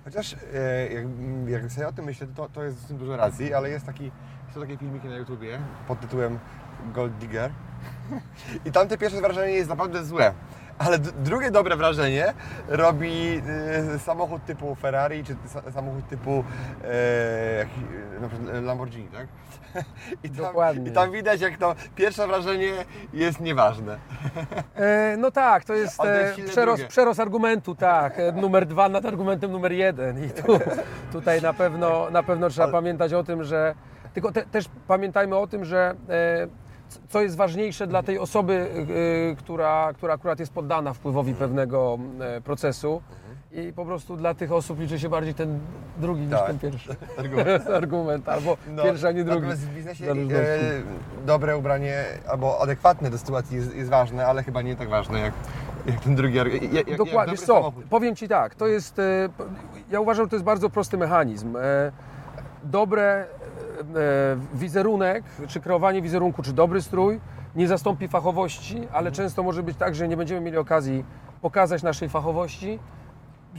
Chociaż 0.05 0.37
e, 0.55 0.93
jak, 0.93 1.07
jak 1.49 1.73
sobie 1.73 1.89
o 1.89 1.93
tym 1.93 2.05
myślę, 2.05 2.27
to, 2.37 2.49
to 2.49 2.65
jest 2.65 2.81
z 2.81 2.87
tym 2.87 2.97
dużo 2.97 3.17
racji, 3.17 3.55
ale 3.55 3.71
jest 3.71 3.87
taki, 3.87 4.11
są 4.55 4.61
takie 4.61 4.77
filmiki 4.77 5.09
na 5.09 5.17
YouTubie 5.17 5.59
pod 5.89 6.01
tytułem 6.01 6.39
Gold 6.95 7.19
Digger 7.19 7.51
i 8.67 8.73
tamte 8.73 8.99
pierwsze 8.99 9.21
wrażenie 9.21 9.53
jest 9.53 9.69
naprawdę 9.69 10.05
złe. 10.05 10.35
Ale 10.79 10.99
drugie 10.99 11.51
dobre 11.51 11.77
wrażenie 11.77 12.35
robi 12.69 13.43
e, 13.95 13.99
samochód 13.99 14.45
typu 14.45 14.75
Ferrari 14.75 15.25
czy 15.25 15.35
sa- 15.35 15.73
samochód 15.73 16.09
typu 16.09 16.45
na 18.21 18.29
przykład 18.29 18.65
Lamborghini, 18.65 19.09
tak? 19.09 19.27
I 20.25 20.31
tam, 20.31 20.37
Dokładnie. 20.47 20.91
I 20.91 20.93
tam 20.93 21.11
widać, 21.11 21.41
jak 21.41 21.57
to 21.59 21.75
pierwsze 21.97 22.27
wrażenie 22.27 22.73
jest 23.13 23.41
nieważne. 23.41 23.99
E, 24.77 25.17
no 25.19 25.31
tak, 25.31 25.65
to 25.65 25.75
jest 25.75 26.01
e, 26.05 26.35
przerost, 26.47 26.87
przerost 26.87 27.21
argumentu, 27.21 27.75
tak. 27.75 28.19
E, 28.19 28.33
Numer 28.33 28.67
dwa 28.67 28.89
nad 28.89 29.05
argumentem 29.07 29.53
numer 29.53 29.73
jeden. 29.73 30.25
I 30.25 30.31
tu, 30.31 30.59
tutaj 31.13 31.43
na 31.43 31.53
pewno, 31.53 32.11
na 32.11 32.23
pewno 32.23 32.49
trzeba 32.49 32.65
Ale- 32.65 32.73
pamiętać 32.73 33.13
o 33.13 33.25
tym, 33.25 33.45
że. 33.45 33.75
Tylko 34.15 34.33
te, 34.33 34.43
też 34.43 34.65
pamiętajmy 34.89 35.37
o 35.37 35.47
tym, 35.47 35.65
że 35.65 35.95
e, 36.09 36.47
co 37.09 37.23
jest 37.23 37.37
ważniejsze 37.37 37.87
dla 37.87 38.03
tej 38.03 38.19
osoby, 38.19 38.69
e, 39.33 39.37
która, 39.37 39.93
która 39.95 40.15
akurat 40.15 40.41
jest 40.41 40.53
poddana 40.53 40.93
wpływowi 40.93 41.35
pewnego 41.35 41.99
e, 42.21 42.41
procesu. 42.41 43.03
I 43.55 43.73
po 43.73 43.85
prostu 43.85 44.17
dla 44.17 44.35
tych 44.35 44.53
osób 44.53 44.81
liczy 44.81 44.99
się 44.99 45.09
bardziej 45.09 45.35
ten 45.35 45.59
drugi 45.99 46.21
niż 46.23 46.31
Tak. 46.31 46.47
ten 46.47 46.59
pierwszy 46.59 46.97
Argument. 47.19 47.67
argument, 47.83 48.29
albo 48.29 48.57
No, 48.71 48.83
pierwszy, 48.83 49.09
a 49.09 49.13
nie 49.13 49.25
drugi. 49.25 49.41
Natomiast 49.41 49.63
w 49.63 49.75
biznesie 49.75 50.11
e, 50.11 50.17
dobre 51.27 51.57
ubranie 51.57 52.05
albo 52.29 52.61
adekwatne 52.63 53.11
do 53.11 53.19
sytuacji 53.19 53.57
jest, 53.57 53.75
jest 53.77 53.91
ważne, 53.91 54.27
ale 54.27 54.43
chyba 54.43 54.63
nie 54.63 54.77
tak 54.77 54.89
ważne 54.89 55.21
jak, 55.21 55.33
jak 55.87 56.01
ten 56.01 56.15
drugi 56.15 56.39
argument. 56.39 56.63
Jak, 56.65 56.73
jak, 56.75 56.89
jak 56.89 56.99
Dokładnie, 56.99 57.19
dobry 57.21 57.31
wiesz 57.37 57.41
co, 57.47 57.55
samochód. 57.55 57.85
powiem 57.91 58.17
Ci 58.17 58.29
tak, 58.29 58.55
to 58.55 58.67
jest, 58.67 58.99
e, 58.99 59.29
ja 59.91 60.01
uważam, 60.01 60.25
że 60.25 60.31
to 60.31 60.37
jest 60.37 60.45
bardzo 60.45 60.71
prosty 60.71 60.97
mechanizm. 60.99 61.57
E, 61.57 61.93
Dobre 62.65 63.27
wizerunek, 64.55 65.25
czy 65.49 65.61
kreowanie 65.61 66.03
wizerunku, 66.03 66.43
czy 66.43 66.53
dobry 66.53 66.83
strój 66.83 67.21
nie 67.57 67.69
zastąpi 67.69 68.09
fachowości, 68.09 68.89
ale 68.93 69.13
często 69.13 69.43
może 69.43 69.63
być 69.63 69.77
tak, 69.77 69.95
że 69.95 70.09
nie 70.09 70.17
będziemy 70.17 70.41
mieli 70.41 70.57
okazji 70.57 71.05
pokazać 71.41 71.83
naszej 71.83 72.09
fachowości, 72.09 72.79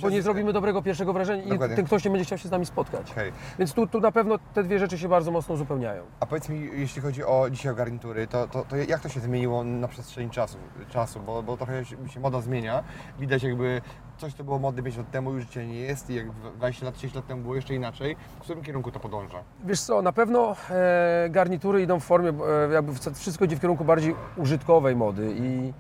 bo 0.02 0.10
nie 0.10 0.22
zrobimy 0.22 0.54
dobrego 0.54 0.82
pierwszego 0.82 1.14
wrażenia 1.14 1.44
i 1.44 1.50
Dokładnie. 1.50 1.76
ten 1.76 1.86
ktoś 1.86 2.06
nie 2.06 2.12
będzie 2.12 2.26
chciał 2.26 2.38
się 2.38 2.48
z 2.48 2.52
nami 2.52 2.66
spotkać. 2.66 3.12
Okej. 3.12 3.32
Więc 3.60 3.74
tu, 3.74 3.88
tu 3.88 4.00
na 4.00 4.12
pewno 4.12 4.36
te 4.54 4.64
dwie 4.64 4.80
rzeczy 4.80 4.98
się 4.98 5.10
bardzo 5.10 5.32
mocno 5.32 5.56
uzupełniają. 5.56 6.04
A 6.20 6.26
powiedz 6.26 6.50
mi, 6.50 6.70
jeśli 6.74 7.02
chodzi 7.02 7.24
o 7.24 7.50
dzisiaj 7.50 7.72
o 7.72 7.76
garnitury, 7.76 8.28
to, 8.28 8.48
to, 8.48 8.66
to 8.66 8.76
jak 8.76 9.00
to 9.00 9.10
się 9.10 9.20
zmieniło 9.20 9.64
na 9.64 9.88
przestrzeni 9.88 10.30
czasu, 10.30 10.58
czasu 10.90 11.20
bo, 11.20 11.44
bo 11.44 11.58
trochę 11.58 11.86
się, 11.86 12.10
się 12.10 12.20
moda 12.20 12.42
zmienia. 12.42 12.84
Widać 13.20 13.44
jakby 13.44 13.82
coś, 14.18 14.34
co 14.34 14.44
było 14.44 14.60
modne 14.60 14.84
5 14.84 14.98
lat 14.98 15.12
temu, 15.12 15.34
już 15.34 15.46
dzisiaj 15.46 15.68
nie 15.68 15.80
jest 15.80 16.10
i 16.10 16.16
jak 16.16 16.32
20 16.32 16.86
lat, 16.86 16.96
30 16.96 17.18
lat 17.18 17.28
temu 17.28 17.42
było 17.42 17.56
jeszcze 17.56 17.74
inaczej. 17.76 18.16
W 18.40 18.42
którym 18.42 18.64
kierunku 18.64 18.92
to 18.92 19.00
podąża? 19.00 19.44
Wiesz 19.66 19.82
co, 19.82 20.02
na 20.02 20.12
pewno 20.12 20.56
e, 20.70 21.28
garnitury 21.30 21.82
idą 21.82 22.00
w 22.00 22.04
formie, 22.04 22.30
e, 22.70 22.74
jakby 22.74 22.94
wszystko 23.14 23.46
idzie 23.46 23.56
w 23.56 23.60
kierunku 23.62 23.86
bardziej 23.86 24.16
użytkowej 24.38 24.96
mody 24.96 25.36
i 25.38 25.74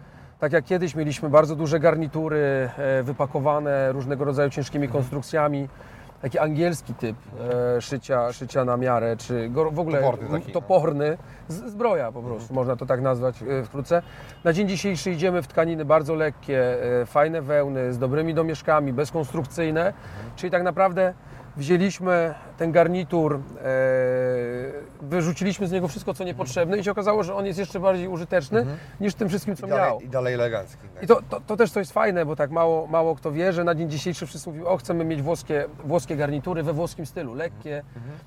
tak 0.43 0.53
jak 0.53 0.65
kiedyś 0.65 0.95
mieliśmy 0.95 1.29
bardzo 1.29 1.55
duże 1.55 1.79
garnitury 1.79 2.69
e, 2.77 3.03
wypakowane 3.03 3.91
różnego 3.91 4.25
rodzaju 4.25 4.50
ciężkimi 4.50 4.88
konstrukcjami, 4.88 5.69
taki 6.21 6.39
angielski 6.39 6.93
typ 6.93 7.15
e, 7.77 7.81
szycia, 7.81 8.33
szycia 8.33 8.65
na 8.65 8.77
miarę, 8.77 9.17
czy 9.17 9.50
go, 9.50 9.71
w 9.71 9.79
ogóle 9.79 10.01
Toporny 10.01 10.29
taki, 10.29 10.47
no. 10.47 10.53
toporny, 10.53 11.17
z, 11.47 11.71
zbroja 11.71 12.12
po 12.12 12.21
prostu, 12.21 12.53
można 12.53 12.75
to 12.75 12.85
tak 12.85 13.01
nazwać 13.01 13.43
e, 13.43 13.63
wkrótce. 13.63 14.01
Na 14.43 14.53
dzień 14.53 14.67
dzisiejszy 14.67 15.12
idziemy 15.12 15.41
w 15.41 15.47
tkaniny 15.47 15.85
bardzo 15.85 16.15
lekkie, 16.15 16.83
e, 17.01 17.05
fajne 17.05 17.41
wełny, 17.41 17.93
z 17.93 17.97
dobrymi 17.97 18.33
domieszkami, 18.33 18.93
bezkonstrukcyjne, 18.93 19.93
czyli 20.35 20.51
tak 20.51 20.63
naprawdę 20.63 21.13
wzięliśmy 21.57 22.33
ten 22.57 22.72
garnitur, 22.72 23.36
e, 23.36 23.39
wyrzuciliśmy 25.01 25.67
z 25.67 25.72
niego 25.72 25.88
wszystko, 25.88 26.13
co 26.13 26.24
niepotrzebne 26.24 26.77
i 26.77 26.83
się 26.83 26.91
okazało, 26.91 27.24
że 27.24 27.36
on 27.36 27.45
jest 27.45 27.60
jeszcze 27.60 27.79
bardziej 27.79 28.07
użyteczny 28.07 28.65
niż 29.00 29.15
tym 29.15 29.29
wszystkim, 29.29 29.55
co 29.55 29.67
I 29.67 29.69
miał. 29.69 29.77
dalej, 29.79 30.05
i 30.05 30.10
dalej 30.10 30.33
elegancki. 30.33 30.88
tak? 30.93 31.03
I 31.03 31.07
to, 31.07 31.22
to, 31.29 31.41
to 31.48 31.57
też 31.57 31.72
to 31.72 31.79
jest 31.79 31.91
fajne, 31.91 32.25
bo 32.25 32.36
tak 32.36 32.51
mało, 32.51 32.88
mało 32.88 33.15
kto 33.15 33.31
wie, 33.31 33.53
że 33.53 33.63
na 33.63 33.75
dzień 33.75 33.89
dzisiejszy 33.89 34.25
wszyscy 34.25 34.50
mówią, 34.50 34.65
o 34.65 34.77
chcemy 34.77 35.05
mieć 35.05 35.22
włoskie, 35.22 35.65
włoskie 35.86 36.15
garnitury 36.15 36.63
we 36.63 36.74
włoskim 36.74 37.05
stylu, 37.05 37.33
lekkie. 37.36 37.83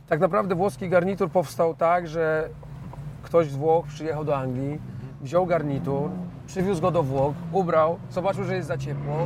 Tak 0.08 0.20
naprawdę 0.20 0.54
włoski 0.54 0.88
garnitur 0.88 1.30
powstał 1.30 1.74
tak, 1.74 2.08
że 2.08 2.48
ktoś 3.22 3.46
z 3.50 3.56
Włoch 3.56 3.86
przyjechał 3.86 4.24
do 4.24 4.36
Anglii, 4.36 4.78
wziął 5.20 5.46
garnitur, 5.46 6.10
przywiózł 6.46 6.82
go 6.82 6.90
do 6.90 7.02
Włoch, 7.02 7.34
ubrał, 7.52 7.98
zobaczył, 8.10 8.44
że 8.44 8.54
jest 8.56 8.68
za 8.68 8.78
ciepło 8.78 9.16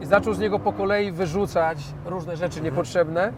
i 0.00 0.06
zaczął 0.06 0.34
z 0.34 0.38
niego 0.38 0.58
po 0.58 0.72
kolei 0.72 1.12
wyrzucać 1.12 1.78
różne 2.04 2.36
rzeczy 2.36 2.60
niepotrzebne 2.60 3.32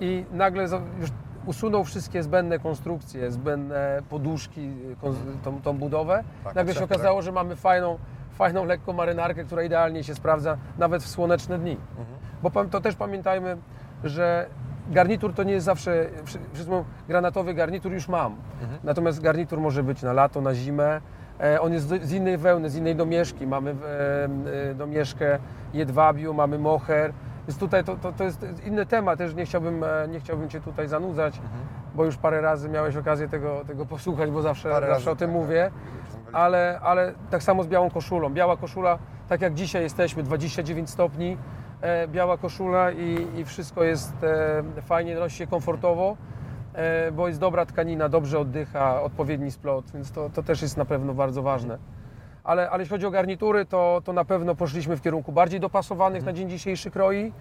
i 0.00 0.24
nagle 0.32 0.62
już 1.00 1.10
usunął 1.46 1.84
wszystkie 1.84 2.22
zbędne 2.22 2.58
konstrukcje, 2.58 3.30
zbędne 3.30 4.02
poduszki, 4.08 4.70
tą, 5.44 5.60
tą 5.62 5.78
budowę. 5.78 6.24
Tak, 6.44 6.54
nagle 6.54 6.74
się 6.74 6.80
potrzebne, 6.80 6.96
okazało, 6.96 7.22
że 7.22 7.32
mamy 7.32 7.56
fajną, 7.56 7.98
fajną 8.32 8.64
lekką 8.64 8.92
marynarkę, 8.92 9.44
która 9.44 9.62
idealnie 9.62 10.04
się 10.04 10.14
sprawdza 10.14 10.56
nawet 10.78 11.02
w 11.02 11.08
słoneczne 11.08 11.58
dni. 11.58 11.76
Bo 12.42 12.50
pam- 12.50 12.68
to 12.68 12.80
też 12.80 12.94
pamiętajmy, 12.96 13.56
że 14.04 14.46
garnitur 14.90 15.34
to 15.34 15.42
nie 15.42 15.52
jest 15.52 15.66
zawsze, 15.66 16.06
wszy- 16.24 16.38
wszyscy 16.52 16.72
granatowy 17.08 17.54
garnitur 17.54 17.92
już 17.92 18.08
mam. 18.08 18.36
Natomiast 18.84 19.20
garnitur 19.20 19.60
może 19.60 19.82
być 19.82 20.02
na 20.02 20.12
lato, 20.12 20.40
na 20.40 20.54
zimę. 20.54 21.00
E, 21.40 21.60
On 21.60 21.72
jest 21.72 21.88
z 21.88 22.12
innej 22.12 22.38
wełny, 22.38 22.70
z 22.70 22.76
innej 22.76 22.96
domieszki. 22.96 23.46
Mamy 23.46 23.70
e, 23.70 24.70
e, 24.70 24.74
domieszkę 24.74 25.38
jedwabiu, 25.74 26.34
mamy 26.34 26.58
moher. 26.58 27.12
Więc 27.48 27.58
tutaj 27.58 27.84
to, 27.84 27.96
to, 27.96 28.12
to 28.12 28.24
jest 28.24 28.46
inny 28.66 28.86
temat, 28.86 29.18
też 29.18 29.34
nie 29.34 29.44
chciałbym, 29.46 29.84
nie 30.08 30.20
chciałbym 30.20 30.48
Cię 30.48 30.60
tutaj 30.60 30.88
zanudzać, 30.88 31.40
bo 31.94 32.04
już 32.04 32.16
parę 32.16 32.40
razy 32.40 32.68
miałeś 32.68 32.96
okazję 32.96 33.28
tego, 33.28 33.64
tego 33.66 33.86
posłuchać, 33.86 34.30
bo 34.30 34.42
zawsze, 34.42 34.70
Parę 34.70 34.86
zawsze 34.86 34.98
razy, 34.98 35.10
o 35.10 35.16
tym 35.16 35.28
tak, 35.30 35.36
mówię. 35.40 35.70
tak. 36.24 36.34
Ale, 36.34 36.80
ale 36.82 37.12
tak 37.30 37.42
samo 37.42 37.62
z 37.62 37.66
białą 37.66 37.90
koszulą. 37.90 38.30
Biała 38.30 38.56
koszula, 38.56 38.98
tak 39.28 39.40
jak 39.40 39.54
dzisiaj 39.54 39.82
jesteśmy, 39.82 40.22
29 40.22 40.90
stopni, 40.90 41.36
biała 42.08 42.38
koszula 42.38 42.90
i, 42.90 43.26
i 43.36 43.44
wszystko 43.44 43.84
jest 43.84 44.14
fajnie, 44.82 45.14
nosi 45.14 45.36
się 45.36 45.46
komfortowo, 45.46 46.16
bo 47.12 47.28
jest 47.28 47.40
dobra 47.40 47.66
tkanina, 47.66 48.08
dobrze 48.08 48.38
oddycha, 48.38 49.02
odpowiedni 49.02 49.50
splot, 49.50 49.90
więc 49.94 50.12
to, 50.12 50.30
to 50.30 50.42
też 50.42 50.62
jest 50.62 50.76
na 50.76 50.84
pewno 50.84 51.14
bardzo 51.14 51.42
ważne. 51.42 51.78
Ale, 52.44 52.70
ale 52.70 52.82
jeśli 52.82 52.94
chodzi 52.94 53.06
o 53.06 53.10
garnitury, 53.10 53.64
to, 53.64 54.02
to 54.04 54.12
na 54.12 54.24
pewno 54.24 54.54
poszliśmy 54.54 54.96
w 54.96 55.02
kierunku 55.02 55.32
bardziej 55.32 55.60
dopasowanych 55.60 56.24
na 56.24 56.32
dzień 56.32 56.48
dzisiejszy 56.50 56.90
kroi 56.90 57.32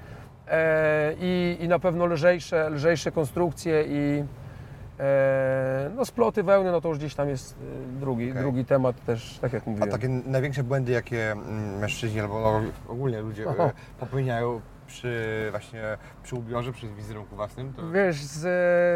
e, 0.47 1.13
i, 1.19 1.57
i 1.59 1.67
na 1.67 1.79
pewno 1.79 2.05
lżejsze, 2.05 2.69
lżejsze 2.69 3.11
konstrukcje 3.11 3.83
i 3.87 4.23
e, 4.99 5.91
no 5.95 6.05
sploty 6.05 6.43
wełny, 6.43 6.71
no 6.71 6.81
to 6.81 6.89
już 6.89 6.97
gdzieś 6.97 7.15
tam 7.15 7.29
jest 7.29 7.55
e, 7.95 7.99
drugi, 7.99 8.31
Okej. 8.31 8.41
drugi 8.41 8.65
temat 8.65 9.05
też, 9.05 9.39
tak 9.41 9.53
jak 9.53 9.63
A 9.67 9.69
mówiłem. 9.69 9.89
takie 9.91 10.09
największe 10.09 10.63
błędy, 10.63 10.91
jakie 10.91 11.31
mm, 11.31 11.77
mężczyźni 11.79 12.19
albo 12.19 12.61
ogólnie 12.87 13.21
ludzie 13.21 13.49
e, 13.49 13.71
popełniają 13.99 14.61
przy 14.91 15.47
właśnie 15.51 15.81
przy 16.23 16.35
ubiorze, 16.35 16.71
przy 16.71 16.87
wizerunku 16.87 17.35
własnym, 17.35 17.73
to 17.73 17.89
Wiesz, 17.91 18.15
z, 18.23 18.39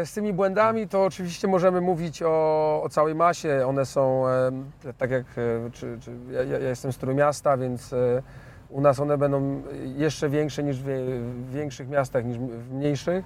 z 0.08 0.12
tymi 0.14 0.32
błędami 0.32 0.88
to 0.88 1.04
oczywiście 1.04 1.48
możemy 1.48 1.80
mówić 1.80 2.22
o, 2.22 2.80
o 2.84 2.88
całej 2.88 3.14
masie. 3.14 3.66
One 3.66 3.86
są, 3.86 4.28
em, 4.28 4.70
tak 4.98 5.10
jak, 5.10 5.24
e, 5.66 5.70
czy, 5.72 5.98
czy 6.00 6.10
ja, 6.30 6.42
ja 6.42 6.58
jestem 6.68 6.92
z 6.92 6.98
Trójmiasta, 6.98 7.56
więc 7.56 7.92
e, 7.92 8.22
u 8.68 8.80
nas 8.80 9.00
one 9.00 9.18
będą 9.18 9.62
jeszcze 9.96 10.28
większe 10.28 10.62
niż 10.62 10.76
w, 10.80 10.84
w 10.86 11.50
większych 11.52 11.88
miastach, 11.88 12.24
niż 12.24 12.38
w 12.38 12.72
mniejszych. 12.72 13.24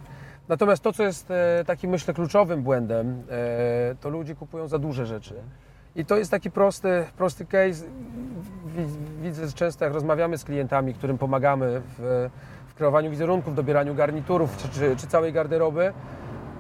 Natomiast 0.49 0.83
to, 0.83 0.93
co 0.93 1.03
jest 1.03 1.31
e, 1.31 1.65
takim, 1.67 1.91
myślę, 1.91 2.15
kluczowym 2.15 2.63
błędem, 2.63 3.23
e, 3.31 3.95
to 4.01 4.09
ludzie 4.11 4.35
kupują 4.35 4.69
za 4.69 4.79
duże 4.79 5.07
rzeczy. 5.07 5.35
I 5.97 6.05
to 6.05 6.17
jest 6.17 6.31
taki 6.31 6.51
prosty, 6.51 7.05
prosty 7.17 7.45
case. 7.47 7.85
Wi- 8.67 9.23
Widzę 9.23 9.53
często, 9.53 9.85
jak 9.85 9.95
rozmawiamy 9.95 10.39
z 10.39 10.45
klientami, 10.45 10.95
którym 10.95 11.19
pomagamy 11.19 11.83
w 11.99 12.29
kreowaniu 12.81 13.11
wizerunków, 13.11 13.55
dobieraniu 13.55 13.95
garniturów 13.95 14.57
czy, 14.57 14.69
czy, 14.69 14.97
czy 14.97 15.07
całej 15.07 15.33
garderoby. 15.33 15.93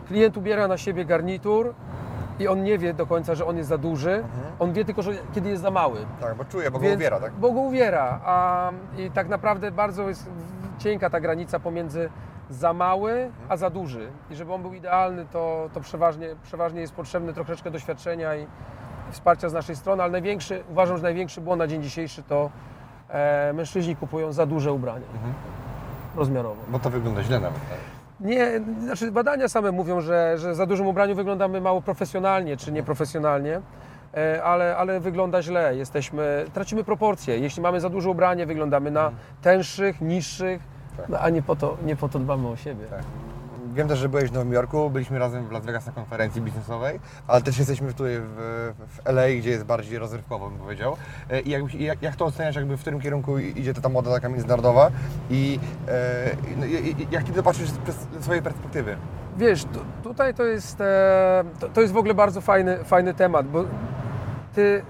Klient 0.08 0.36
ubiera 0.36 0.68
na 0.68 0.76
siebie 0.78 1.04
garnitur 1.04 1.74
i 2.38 2.48
on 2.48 2.62
nie 2.62 2.78
wie 2.78 2.94
do 2.94 3.06
końca, 3.06 3.34
że 3.34 3.46
on 3.46 3.56
jest 3.56 3.68
za 3.68 3.78
duży. 3.78 4.24
On 4.58 4.72
wie 4.72 4.84
tylko, 4.84 5.02
że 5.02 5.12
kiedy 5.34 5.48
jest 5.48 5.62
za 5.62 5.70
mały. 5.70 5.98
tak, 6.20 6.36
bo 6.36 6.44
czuję, 6.44 6.70
bo 6.70 6.78
go 6.78 6.84
Więc- 6.84 6.96
uwiera, 6.96 7.20
tak? 7.20 7.32
Bo 7.32 7.52
go 7.52 7.60
uwiera. 7.60 8.20
A, 8.24 8.70
I 8.98 9.10
tak 9.10 9.28
naprawdę 9.28 9.70
bardzo 9.70 10.08
jest 10.08 10.30
cienka 10.78 11.10
ta 11.10 11.20
granica 11.20 11.60
pomiędzy 11.60 12.10
za 12.50 12.72
mały, 12.72 13.30
a 13.48 13.56
za 13.56 13.70
duży. 13.70 14.08
I 14.30 14.36
żeby 14.36 14.52
on 14.52 14.62
był 14.62 14.74
idealny, 14.74 15.26
to, 15.32 15.70
to 15.74 15.80
przeważnie, 15.80 16.26
przeważnie 16.42 16.80
jest 16.80 16.92
potrzebne 16.94 17.32
troszeczkę 17.32 17.70
doświadczenia 17.70 18.36
i 18.36 18.46
wsparcia 19.10 19.48
z 19.48 19.52
naszej 19.52 19.76
strony, 19.76 20.02
ale 20.02 20.12
największy, 20.12 20.64
uważam, 20.70 20.96
że 20.96 21.02
największy 21.02 21.40
błąd 21.40 21.58
na 21.58 21.66
dzień 21.66 21.82
dzisiejszy 21.82 22.22
to 22.22 22.50
e, 23.08 23.52
mężczyźni 23.52 23.96
kupują 23.96 24.32
za 24.32 24.46
duże 24.46 24.72
ubrania 24.72 25.06
rozmiarowo. 26.20 26.62
Bo 26.68 26.78
to 26.78 26.90
wygląda 26.90 27.22
źle 27.22 27.40
nawet. 27.40 27.60
tak? 27.68 27.78
Nie, 28.20 28.60
znaczy 28.80 29.12
badania 29.12 29.48
same 29.48 29.72
mówią, 29.72 30.00
że, 30.00 30.38
że 30.38 30.54
za 30.54 30.66
dużym 30.66 30.86
ubraniu 30.86 31.14
wyglądamy 31.14 31.60
mało 31.60 31.82
profesjonalnie 31.82 32.56
czy 32.56 32.72
nieprofesjonalnie, 32.72 33.60
e, 34.14 34.44
ale, 34.44 34.76
ale 34.76 35.00
wygląda 35.00 35.42
źle. 35.42 35.76
Jesteśmy, 35.76 36.44
tracimy 36.54 36.84
proporcje. 36.84 37.38
Jeśli 37.38 37.62
mamy 37.62 37.80
za 37.80 37.88
duże 37.90 38.10
ubranie, 38.10 38.46
wyglądamy 38.46 38.90
na 38.90 39.10
tęższych, 39.42 40.00
niższych, 40.00 40.60
no, 41.08 41.18
a 41.18 41.30
nie 41.30 41.42
po, 41.42 41.56
to, 41.56 41.76
nie 41.84 41.96
po 41.96 42.08
to 42.08 42.18
dbamy 42.18 42.48
o 42.48 42.56
siebie. 42.56 42.84
Tak. 42.90 43.02
Wiem 43.74 43.88
też, 43.88 43.98
że 43.98 44.08
byłeś 44.08 44.30
w 44.30 44.32
Nowym 44.32 44.52
Jorku, 44.52 44.90
byliśmy 44.90 45.18
razem 45.18 45.46
w 45.46 45.52
Las 45.52 45.64
Vegas 45.64 45.86
na 45.86 45.92
konferencji 45.92 46.42
biznesowej, 46.42 47.00
ale 47.26 47.42
też 47.42 47.58
jesteśmy 47.58 47.92
tutaj 47.92 48.12
w, 48.20 48.72
w 48.88 49.08
LA, 49.08 49.28
gdzie 49.38 49.50
jest 49.50 49.64
bardziej 49.64 49.98
rozrywkowo, 49.98 50.50
bym 50.50 50.58
powiedział. 50.58 50.96
E, 51.30 51.40
I 51.40 51.50
jakby, 51.50 51.78
jak, 51.78 52.02
jak 52.02 52.16
to 52.16 52.24
oceniasz, 52.24 52.56
jakby 52.56 52.76
w 52.76 52.80
którym 52.80 53.00
kierunku 53.00 53.38
idzie 53.38 53.74
ta 53.74 53.88
moda 53.88 54.10
taka 54.10 54.28
międzynarodowa 54.28 54.90
i, 55.30 55.58
e, 55.88 56.36
no, 56.56 56.66
i, 56.66 57.06
jak 57.10 57.24
Ty 57.24 57.32
to 57.32 57.42
patrzysz 57.42 57.70
z 57.70 58.24
swojej 58.24 58.42
perspektywy? 58.42 58.96
Wiesz, 59.36 59.64
tu, 59.64 59.80
tutaj 60.02 60.34
to 60.34 60.44
jest, 60.44 60.80
e, 60.80 61.44
to, 61.60 61.68
to 61.68 61.80
jest 61.80 61.92
w 61.92 61.96
ogóle 61.96 62.14
bardzo 62.14 62.40
fajny, 62.40 62.84
fajny 62.84 63.14
temat, 63.14 63.48
bo 63.48 63.64
ty, 64.54 64.82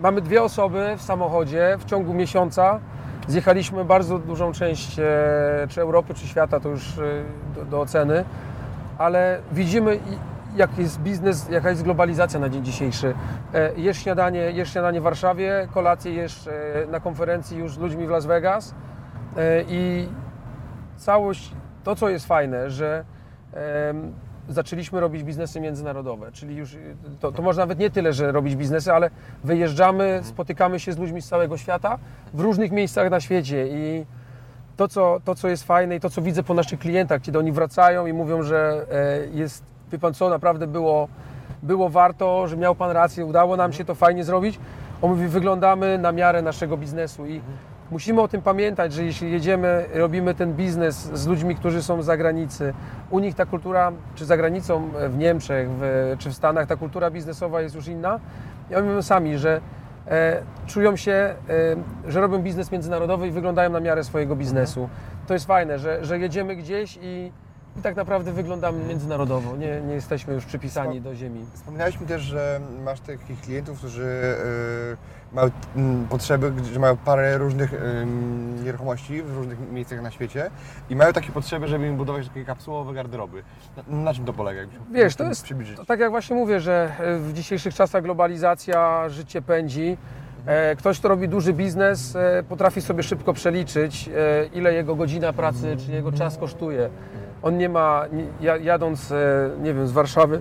mamy 0.00 0.20
dwie 0.20 0.42
osoby 0.42 0.94
w 0.96 1.02
samochodzie 1.02 1.76
w 1.78 1.84
ciągu 1.84 2.14
miesiąca. 2.14 2.80
Zjechaliśmy 3.28 3.84
bardzo 3.84 4.18
dużą 4.18 4.52
część 4.52 4.98
e, 4.98 5.02
czy 5.68 5.80
Europy, 5.80 6.14
czy 6.14 6.26
świata, 6.26 6.60
to 6.60 6.68
już 6.68 6.98
e, 6.98 7.02
do, 7.54 7.64
do 7.64 7.80
oceny, 7.80 8.24
ale 8.98 9.40
widzimy 9.52 10.00
jak 10.56 10.78
jest 10.78 11.00
biznes, 11.00 11.48
jaka 11.48 11.70
jest 11.70 11.82
globalizacja 11.82 12.40
na 12.40 12.48
dzień 12.48 12.64
dzisiejszy. 12.64 13.14
E, 13.54 13.72
Jesz 13.76 13.98
śniadanie, 13.98 14.40
jesz 14.40 14.72
śniadanie 14.72 15.00
w 15.00 15.04
Warszawie, 15.04 15.68
kolację 15.74 16.12
jesz 16.12 16.48
na 16.88 17.00
konferencji 17.00 17.58
już 17.58 17.72
z 17.72 17.78
ludźmi 17.78 18.06
w 18.06 18.10
Las 18.10 18.26
Vegas 18.26 18.74
i 19.68 20.08
całość, 20.96 21.52
to 21.84 21.96
co 21.96 22.08
jest 22.08 22.26
fajne, 22.26 22.70
że 22.70 23.04
zaczęliśmy 24.50 25.00
robić 25.00 25.24
biznesy 25.24 25.60
międzynarodowe, 25.60 26.32
czyli 26.32 26.56
już 26.56 26.76
to, 27.20 27.32
to 27.32 27.42
może 27.42 27.60
nawet 27.60 27.78
nie 27.78 27.90
tyle, 27.90 28.12
że 28.12 28.32
robić 28.32 28.56
biznesy, 28.56 28.92
ale 28.92 29.10
wyjeżdżamy, 29.44 30.20
spotykamy 30.24 30.80
się 30.80 30.92
z 30.92 30.98
ludźmi 30.98 31.22
z 31.22 31.28
całego 31.28 31.56
świata 31.56 31.98
w 32.34 32.40
różnych 32.40 32.72
miejscach 32.72 33.10
na 33.10 33.20
świecie 33.20 33.66
i 33.68 34.06
to 34.76 34.88
co, 34.88 35.20
to, 35.24 35.34
co 35.34 35.48
jest 35.48 35.64
fajne 35.64 35.96
i 35.96 36.00
to, 36.00 36.10
co 36.10 36.22
widzę 36.22 36.42
po 36.42 36.54
naszych 36.54 36.80
klientach, 36.80 37.22
kiedy 37.22 37.38
oni 37.38 37.52
wracają 37.52 38.06
i 38.06 38.12
mówią, 38.12 38.42
że 38.42 38.86
e, 38.92 39.26
jest, 39.26 39.64
wie 39.92 39.98
Pan 39.98 40.14
co, 40.14 40.28
naprawdę 40.28 40.66
było, 40.66 41.08
było 41.62 41.88
warto, 41.88 42.48
że 42.48 42.56
miał 42.56 42.74
Pan 42.74 42.90
rację, 42.90 43.26
udało 43.26 43.56
nam 43.56 43.72
się 43.72 43.84
to 43.84 43.94
fajnie 43.94 44.24
zrobić. 44.24 44.58
On 45.02 45.10
mówi, 45.10 45.28
wyglądamy 45.28 45.98
na 45.98 46.12
miarę 46.12 46.42
naszego 46.42 46.76
biznesu 46.76 47.26
i 47.26 47.40
musimy 47.90 48.20
o 48.20 48.28
tym 48.28 48.42
pamiętać, 48.42 48.92
że 48.92 49.04
jeśli 49.04 49.32
jedziemy, 49.32 49.84
robimy 49.94 50.34
ten 50.34 50.54
biznes 50.54 50.96
z 50.96 51.26
ludźmi, 51.26 51.54
którzy 51.54 51.82
są 51.82 52.02
z 52.02 52.04
zagranicy, 52.04 52.74
u 53.10 53.18
nich 53.18 53.34
ta 53.34 53.46
kultura, 53.46 53.92
czy 54.14 54.24
za 54.24 54.36
granicą 54.36 54.90
w 55.08 55.18
Niemczech, 55.18 55.68
w, 55.70 56.14
czy 56.18 56.30
w 56.30 56.34
Stanach, 56.34 56.66
ta 56.66 56.76
kultura 56.76 57.10
biznesowa 57.10 57.60
jest 57.60 57.74
już 57.74 57.88
inna. 57.88 58.20
Oni 58.76 58.86
mówią 58.86 59.02
sami, 59.02 59.38
że 59.38 59.60
e, 60.06 60.42
czują 60.66 60.96
się, 60.96 61.12
e, 61.12 61.36
że 62.10 62.20
robią 62.20 62.38
biznes 62.38 62.72
międzynarodowy 62.72 63.28
i 63.28 63.30
wyglądają 63.30 63.70
na 63.70 63.80
miarę 63.80 64.04
swojego 64.04 64.36
biznesu. 64.36 64.88
To 65.26 65.34
jest 65.34 65.46
fajne, 65.46 65.78
że, 65.78 66.04
że 66.04 66.18
jedziemy 66.18 66.56
gdzieś 66.56 66.98
i, 67.02 67.32
i 67.78 67.82
tak 67.82 67.96
naprawdę 67.96 68.32
wyglądamy 68.32 68.84
międzynarodowo. 68.84 69.56
Nie, 69.56 69.80
nie 69.80 69.94
jesteśmy 69.94 70.34
już 70.34 70.44
przypisani 70.44 71.00
do 71.00 71.14
ziemi. 71.14 71.44
Wspominałeś 71.54 72.00
mi 72.00 72.06
też, 72.06 72.22
że 72.22 72.60
masz 72.84 73.00
takich 73.00 73.40
klientów, 73.40 73.78
którzy 73.78 74.04
e, 75.32 75.34
mają 75.34 75.50
mm, 75.76 76.06
potrzeby, 76.08 76.52
że 76.72 76.80
mają 76.80 76.96
parę 76.96 77.38
różnych 77.38 77.74
nieruchomości 78.64 79.22
w 79.22 79.36
różnych 79.36 79.72
miejscach 79.72 80.02
na 80.02 80.10
świecie 80.10 80.50
i 80.90 80.96
mają 80.96 81.12
takie 81.12 81.32
potrzeby, 81.32 81.68
żeby 81.68 81.86
im 81.86 81.96
budować 81.96 82.28
takie 82.28 82.44
kapsułowe 82.44 82.94
garderoby. 82.94 83.42
Na, 83.76 83.96
na 83.96 84.14
czym 84.14 84.24
to 84.24 84.32
polega? 84.32 84.60
Jakbyś 84.60 84.78
Wiesz, 84.92 85.16
to 85.16 85.24
jest, 85.24 85.42
przybliżyć? 85.42 85.76
to 85.76 85.84
tak 85.84 86.00
jak 86.00 86.10
właśnie 86.10 86.36
mówię, 86.36 86.60
że 86.60 86.92
e, 86.98 87.18
w 87.18 87.32
dzisiejszych 87.32 87.74
czasach 87.74 88.02
globalizacja, 88.02 89.08
życie 89.08 89.42
pędzi. 89.42 89.96
E, 90.46 90.76
Ktoś, 90.76 90.98
kto 90.98 91.08
robi 91.08 91.28
duży 91.28 91.52
biznes, 91.52 92.16
e, 92.16 92.42
potrafi 92.48 92.80
sobie 92.80 93.02
szybko 93.02 93.32
przeliczyć, 93.32 94.10
ile 94.52 94.74
jego 94.74 94.96
godzina 94.96 95.32
pracy, 95.32 95.76
czy 95.86 95.92
jego 95.92 96.12
czas 96.12 96.36
kosztuje. 96.38 96.90
On 97.42 97.58
nie 97.58 97.68
ma, 97.68 98.04
jadąc, 98.60 99.12
e, 99.12 99.50
nie 99.62 99.74
wiem, 99.74 99.86
z 99.86 99.92
Warszawy, 99.92 100.40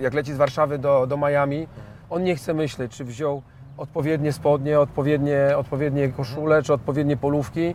jak 0.00 0.14
leci 0.14 0.32
z 0.32 0.36
Warszawy 0.36 0.78
do, 0.78 1.06
do 1.06 1.16
Miami, 1.16 1.68
on 2.10 2.22
nie 2.22 2.36
chce 2.36 2.54
myśleć, 2.54 2.96
czy 2.96 3.04
wziął 3.04 3.42
odpowiednie 3.76 4.32
spodnie, 4.32 4.80
odpowiednie, 4.80 5.56
odpowiednie 5.56 6.08
koszule, 6.08 6.62
czy 6.62 6.72
odpowiednie 6.72 7.16
polówki, 7.16 7.74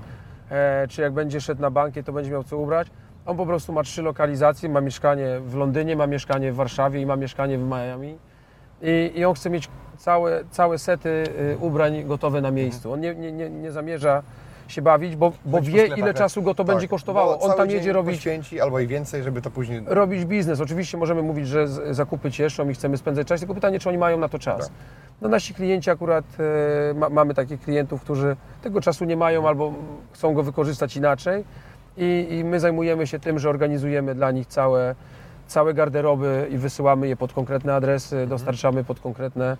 e, 0.49 0.87
czy 0.87 1.01
jak 1.01 1.13
będzie 1.13 1.41
szedł 1.41 1.61
na 1.61 1.71
bankiet, 1.71 2.05
to 2.05 2.13
będzie 2.13 2.31
miał 2.31 2.43
co 2.43 2.57
ubrać. 2.57 2.87
On 3.25 3.37
po 3.37 3.45
prostu 3.45 3.73
ma 3.73 3.83
trzy 3.83 4.01
lokalizacje, 4.01 4.69
ma 4.69 4.81
mieszkanie 4.81 5.39
w 5.39 5.55
Londynie, 5.55 5.95
ma 5.95 6.07
mieszkanie 6.07 6.51
w 6.51 6.55
Warszawie 6.55 7.01
i 7.01 7.05
ma 7.05 7.15
mieszkanie 7.15 7.57
w 7.57 7.63
Miami. 7.63 8.17
I, 8.81 9.11
i 9.15 9.25
on 9.25 9.33
chce 9.33 9.49
mieć 9.49 9.69
całe, 9.97 10.43
całe 10.51 10.77
sety 10.77 11.09
y, 11.53 11.57
ubrań 11.59 12.05
gotowe 12.05 12.41
na 12.41 12.51
miejscu. 12.51 12.93
On 12.93 12.99
nie, 12.99 13.15
nie, 13.15 13.31
nie, 13.31 13.49
nie 13.49 13.71
zamierza 13.71 14.23
się 14.71 14.81
bawić, 14.81 15.15
bo, 15.15 15.31
bo 15.45 15.61
wie, 15.61 15.87
ile 15.87 16.07
tak. 16.07 16.15
czasu 16.15 16.41
go 16.41 16.53
to 16.55 16.63
Tak, 16.63 16.73
będzie 16.75 16.87
kosztowało. 16.87 17.39
On 17.39 17.57
tam 17.57 17.69
jedzie 17.69 17.93
robić 17.93 18.27
albo 18.63 18.79
i 18.79 18.87
więcej, 18.87 19.23
żeby 19.23 19.41
to 19.41 19.51
później... 19.51 19.81
robić 19.85 20.25
biznes. 20.25 20.61
Oczywiście 20.61 20.97
możemy 20.97 21.21
mówić, 21.21 21.47
że 21.47 21.67
zakupy 21.93 22.31
cieszą 22.31 22.69
i 22.69 22.73
chcemy 22.73 22.97
spędzać 22.97 23.27
czas, 23.27 23.39
tylko 23.39 23.53
pytanie, 23.53 23.79
czy 23.79 23.89
oni 23.89 23.97
mają 23.97 24.17
na 24.17 24.29
to 24.29 24.39
czas. 24.39 24.59
Tak. 24.59 24.69
No 25.21 25.29
nasi 25.29 25.53
klienci 25.53 25.89
akurat, 25.89 26.25
e, 26.91 26.93
ma, 26.93 27.09
mamy 27.09 27.33
takich 27.33 27.61
klientów, 27.61 28.01
którzy 28.01 28.35
tego 28.61 28.81
czasu 28.81 29.05
nie 29.05 29.17
mają 29.17 29.47
albo 29.47 29.73
chcą 30.13 30.33
go 30.33 30.43
wykorzystać 30.43 30.95
inaczej 30.97 31.43
i, 31.97 32.27
i 32.29 32.43
my 32.43 32.59
zajmujemy 32.59 33.07
się 33.07 33.19
tym, 33.19 33.39
że 33.39 33.49
organizujemy 33.49 34.15
dla 34.15 34.31
nich 34.31 34.47
całe, 34.47 34.95
całe 35.47 35.73
garderoby 35.73 36.47
i 36.51 36.57
wysyłamy 36.57 37.07
je 37.07 37.15
pod 37.15 37.33
konkretne 37.33 37.75
adresy, 37.75 38.15
Mhm. 38.15 38.29
dostarczamy 38.29 38.83
pod 38.83 38.99
konkretne 38.99 39.57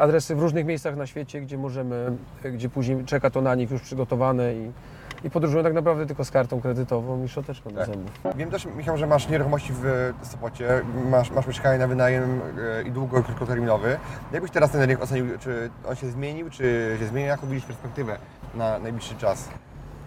adresy 0.00 0.34
w 0.36 0.40
różnych 0.40 0.66
miejscach 0.66 0.96
na 0.96 1.06
świecie, 1.06 1.40
gdzie 1.40 1.58
możemy, 1.58 2.12
gdzie 2.52 2.68
później 2.68 3.04
czeka 3.04 3.30
to 3.30 3.40
na 3.40 3.54
nich 3.54 3.70
już 3.70 3.82
przygotowane 3.82 4.54
i, 4.54 4.70
i 5.24 5.30
podróżują 5.30 5.64
tak 5.64 5.74
naprawdę 5.74 6.06
tylko 6.06 6.24
z 6.24 6.30
kartą 6.30 6.60
kredytową 6.60 7.24
i 7.24 7.28
szczoteczką 7.28 7.70
do 7.70 7.76
Tak. 7.76 7.86
zębów. 7.86 8.10
Wiem 8.36 8.50
też, 8.50 8.66
Michał, 8.76 8.96
że 8.96 9.06
masz 9.06 9.28
nieruchomości 9.28 9.72
w 9.72 10.12
Sopocie, 10.22 10.68
masz, 11.10 11.30
masz 11.30 11.46
mieszkanie 11.46 11.78
na 11.78 11.86
wynajem 11.86 12.40
e, 12.78 12.82
i 12.82 12.90
długo, 12.90 13.18
i 13.18 13.22
krótkoterminowy. 13.22 13.96
Jakbyś 14.32 14.50
teraz 14.50 14.70
ten 14.70 14.80
rynek 14.80 15.02
ocenił, 15.02 15.26
czy 15.40 15.70
on 15.88 15.96
się 15.96 16.06
zmienił, 16.10 16.50
czy 16.50 16.96
się 17.00 17.06
zmienił? 17.06 17.28
Jaką 17.28 17.46
widzisz 17.46 17.64
perspektywę 17.66 18.16
na 18.54 18.78
najbliższy 18.78 19.14
czas? 19.14 19.48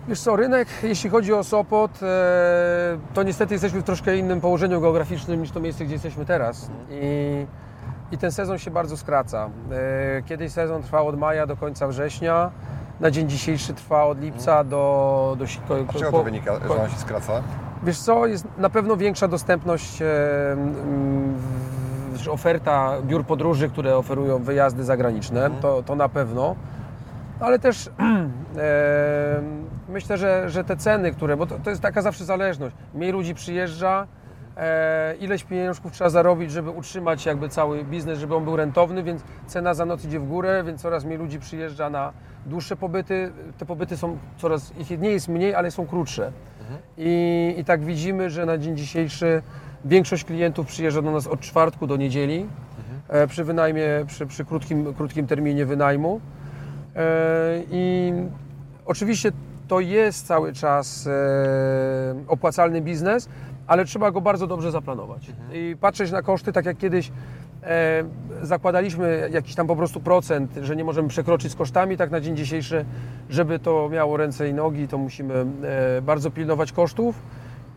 Wiesz 0.08 0.21
co, 0.21 0.36
rynek, 0.36 0.67
jeśli 0.84 1.10
chodzi 1.10 1.34
o 1.34 1.43
Sopot, 1.43 2.04
e, 2.04 2.97
to 3.13 3.23
niestety 3.23 3.54
jesteśmy 3.54 3.82
w 3.82 3.84
troszkę 3.84 4.17
innym 4.17 4.41
położeniu 4.41 4.82
geograficznym 4.82 5.41
niż 5.41 5.52
to 5.52 5.60
miejsce, 5.60 5.86
gdzie 5.86 5.93
jesteśmy 5.93 6.25
teraz. 6.25 6.69
I, 6.89 7.45
i 8.12 8.17
ten 8.17 8.32
sezon 8.32 8.58
się 8.58 8.72
bardzo 8.72 8.98
skraca. 8.98 9.50
E, 9.72 10.22
Kiedyś 10.22 10.52
sezon 10.52 10.84
trwał 10.84 11.08
od 11.08 11.17
maja 11.19 11.48
do 11.48 11.58
końca 11.58 11.88
września, 11.88 12.52
na 13.00 13.12
dzień 13.12 13.30
dzisiejszy 13.30 13.74
trwa 13.74 14.04
od 14.04 14.19
lipca 14.22 14.63
do... 14.63 15.36
do 15.39 15.45
ko- 15.67 15.76
A 15.89 15.93
czego 15.93 16.12
to 16.12 16.24
wynika, 16.24 16.54
że 16.67 16.82
on 16.84 16.89
się 16.89 16.98
skraca? 16.98 17.34
Wiesz 17.84 18.00
co, 18.00 18.26
jest 18.28 18.45
na 18.58 18.69
pewno 18.69 18.98
większa 18.98 19.28
dostępność, 19.28 20.02
e, 20.02 20.06
oferta 22.30 22.91
biur 23.04 23.26
podróży, 23.26 23.69
które 23.69 23.98
oferują 23.98 24.39
wyjazdy 24.43 24.84
zagraniczne, 24.84 25.50
to, 25.62 25.84
to 25.84 25.95
na 25.95 26.10
pewno. 26.10 26.56
Ale 27.39 27.60
też 27.60 27.88
e, 27.98 29.41
myślę, 29.89 30.17
że, 30.17 30.50
że 30.50 30.63
te 30.63 30.78
ceny, 30.78 31.12
które, 31.12 31.38
bo 31.38 31.45
to, 31.45 31.56
to 31.63 31.69
jest 31.69 31.82
taka 31.82 32.02
zawsze 32.02 32.26
zależność. 32.26 32.76
Mniej 32.93 33.12
ludzi 33.12 33.36
przyjeżdża, 33.36 34.08
ileś 35.19 35.43
pieniążków 35.43 35.91
trzeba 35.91 36.10
zarobić, 36.10 36.52
żeby 36.52 36.69
utrzymać 36.69 37.26
jakby 37.26 37.50
cały 37.50 37.84
biznes, 37.84 38.19
żeby 38.19 38.36
on 38.36 38.43
był 38.43 38.56
rentowny, 38.56 39.04
więc 39.04 39.24
cena 39.48 39.74
za 39.74 39.86
noc 39.86 40.06
idzie 40.06 40.19
w 40.19 40.28
górę, 40.28 40.63
więc 40.65 40.82
coraz 40.82 41.06
mniej 41.06 41.17
ludzi 41.17 41.39
przyjeżdża 41.39 41.89
na 41.89 42.13
dłuższe 42.45 42.76
pobyty. 42.76 43.32
Te 43.58 43.65
pobyty 43.65 43.98
są 43.98 44.17
coraz, 44.38 44.74
ich 44.78 45.00
nie 45.00 45.10
jest 45.10 45.28
mniej, 45.28 45.56
ale 45.56 45.72
są 45.72 45.88
krótsze. 45.88 46.32
I, 46.98 47.56
I 47.58 47.65
tak 47.65 47.86
widzimy, 47.86 48.30
że 48.30 48.45
na 48.45 48.58
dzień 48.58 48.78
dzisiejszy 48.78 49.41
większość 49.86 50.24
klientów 50.24 50.67
przyjeżdża 50.67 51.02
do 51.02 51.12
nas 51.12 51.28
od 51.28 51.39
czwartku 51.39 51.88
do 51.88 51.98
niedzieli 51.98 52.45
e, 53.08 53.28
przy 53.28 53.43
wynajmie, 53.43 53.84
przy, 54.08 54.26
przy 54.26 54.45
krótkim, 54.45 54.93
krótkim 54.93 55.28
terminie 55.28 55.65
wynajmu. 55.65 56.22
E, 56.95 57.63
I 57.72 58.13
oczywiście 58.86 59.32
to 59.67 59.80
jest 59.80 60.28
cały 60.28 60.54
czas 60.54 61.08
e, 61.08 61.12
opłacalny 62.28 62.82
biznes, 62.82 63.30
ale 63.69 63.86
trzeba 63.86 64.12
go 64.12 64.21
bardzo 64.21 64.47
dobrze 64.47 64.71
zaplanować. 64.71 65.32
I 65.53 65.75
patrzeć 65.82 66.12
na 66.12 66.21
koszty, 66.21 66.53
tak 66.53 66.65
jak 66.65 66.77
kiedyś 66.77 67.12
e, 67.63 68.03
zakładaliśmy 68.41 69.29
jakiś 69.32 69.55
tam 69.55 69.67
po 69.67 69.75
prostu 69.75 69.99
procent, 69.99 70.60
że 70.62 70.75
nie 70.75 70.84
możemy 70.84 71.10
przekroczyć 71.10 71.51
z 71.51 71.55
kosztami, 71.55 71.97
tak 71.97 72.12
na 72.12 72.21
dzień 72.21 72.38
dzisiejszy, 72.38 72.86
żeby 73.29 73.60
to 73.60 73.89
miało 73.89 74.17
ręce 74.17 74.49
i 74.49 74.53
nogi, 74.53 74.88
to 74.88 74.97
musimy 74.97 75.34
e, 75.34 76.01
bardzo 76.01 76.32
pilnować 76.32 76.71
kosztów 76.71 77.15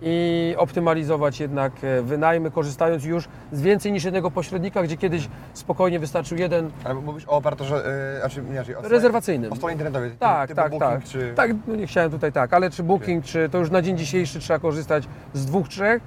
i 0.05 0.55
optymalizować 0.59 1.41
jednak 1.41 1.73
e, 1.83 2.03
wynajmy, 2.03 2.51
korzystając 2.51 3.05
już 3.05 3.29
z 3.53 3.61
więcej 3.61 3.93
niż 3.93 4.05
jednego 4.05 4.31
pośrednika, 4.31 4.83
gdzie 4.83 4.97
kiedyś 4.97 5.29
spokojnie 5.55 5.99
wystarczył 5.99 6.39
jeden 6.39 6.71
Ale 6.85 6.95
mówisz 6.95 7.29
o 7.29 7.31
operatorze, 7.31 7.75
yy, 8.15 8.21
znaczy 8.21 8.43
inaczej, 8.51 8.75
o 8.75 8.79
stronie- 8.79 8.91
rezerwacyjnym. 8.95 9.53
O 9.53 9.57
stronie 9.57 9.73
internetowej, 9.73 10.11
Tak, 10.19 10.49
typu 10.49 10.57
tak, 10.61 10.71
Booking, 10.71 10.91
tak. 10.93 11.05
Czy... 11.05 11.33
Tak, 11.37 11.51
no 11.67 11.77
nie 11.77 11.87
chciałem 11.87 12.11
tutaj 12.11 12.33
tak, 12.33 12.55
ale 12.55 12.71
czy 12.71 12.83
Booking, 12.83 13.25
czy 13.25 13.49
to 13.49 13.59
już 13.59 13.71
na 13.71 13.83
dzień 13.83 13.99
dzisiejszy 13.99 14.41
trzeba 14.41 14.59
korzystać 14.59 15.05
z 15.35 15.47
dwóch, 15.47 15.69
trzech, 15.69 16.03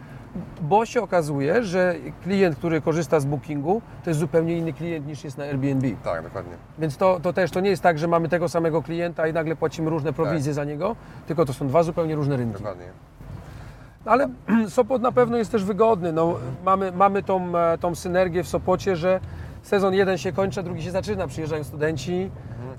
bo 0.61 0.85
się 0.85 1.01
okazuje, 1.01 1.63
że 1.63 1.95
klient, 2.23 2.55
który 2.55 2.81
korzysta 2.81 3.19
z 3.19 3.25
Bookingu, 3.25 3.81
to 4.03 4.09
jest 4.09 4.19
zupełnie 4.19 4.57
inny 4.57 4.73
klient 4.73 5.07
niż 5.07 5.23
jest 5.23 5.37
na 5.37 5.43
Airbnb. 5.43 5.87
tak, 6.03 6.23
dokładnie. 6.23 6.53
Więc 6.79 6.97
to, 6.97 7.19
to 7.19 7.33
też 7.33 7.51
to 7.51 7.59
nie 7.59 7.69
jest 7.69 7.83
tak, 7.83 7.99
że 7.99 8.07
mamy 8.07 8.29
tego 8.29 8.49
samego 8.49 8.81
klienta 8.81 9.27
i 9.27 9.33
nagle 9.33 9.55
płacimy 9.55 9.89
różne 9.89 10.13
prowizje 10.13 10.53
za 10.53 10.63
niego, 10.63 10.95
tylko 11.27 11.45
to 11.45 11.53
są 11.53 11.67
dwa 11.67 11.83
zupełnie 11.83 12.15
różne 12.15 12.37
rynki. 12.37 12.53
Dokładnie. 12.57 12.85
Ale 14.05 14.29
Sopot 14.69 15.01
na 15.01 15.11
pewno 15.11 15.37
jest 15.37 15.51
też 15.51 15.63
wygodny. 15.63 16.13
No, 16.13 16.35
mamy, 16.65 16.91
mamy 16.91 17.23
tą, 17.23 17.57
e, 17.57 17.77
tą 17.77 17.95
synergię 17.95 18.43
w 18.43 18.47
Sopocie, 18.47 18.95
że 18.95 19.19
sezon 19.61 19.93
jeden 19.93 20.17
się 20.17 20.31
kończy, 20.31 20.63
drugi 20.63 20.83
się 20.83 20.91
zaczyna. 20.91 21.27
Przyjeżdżają 21.27 21.63
studenci, 21.63 22.31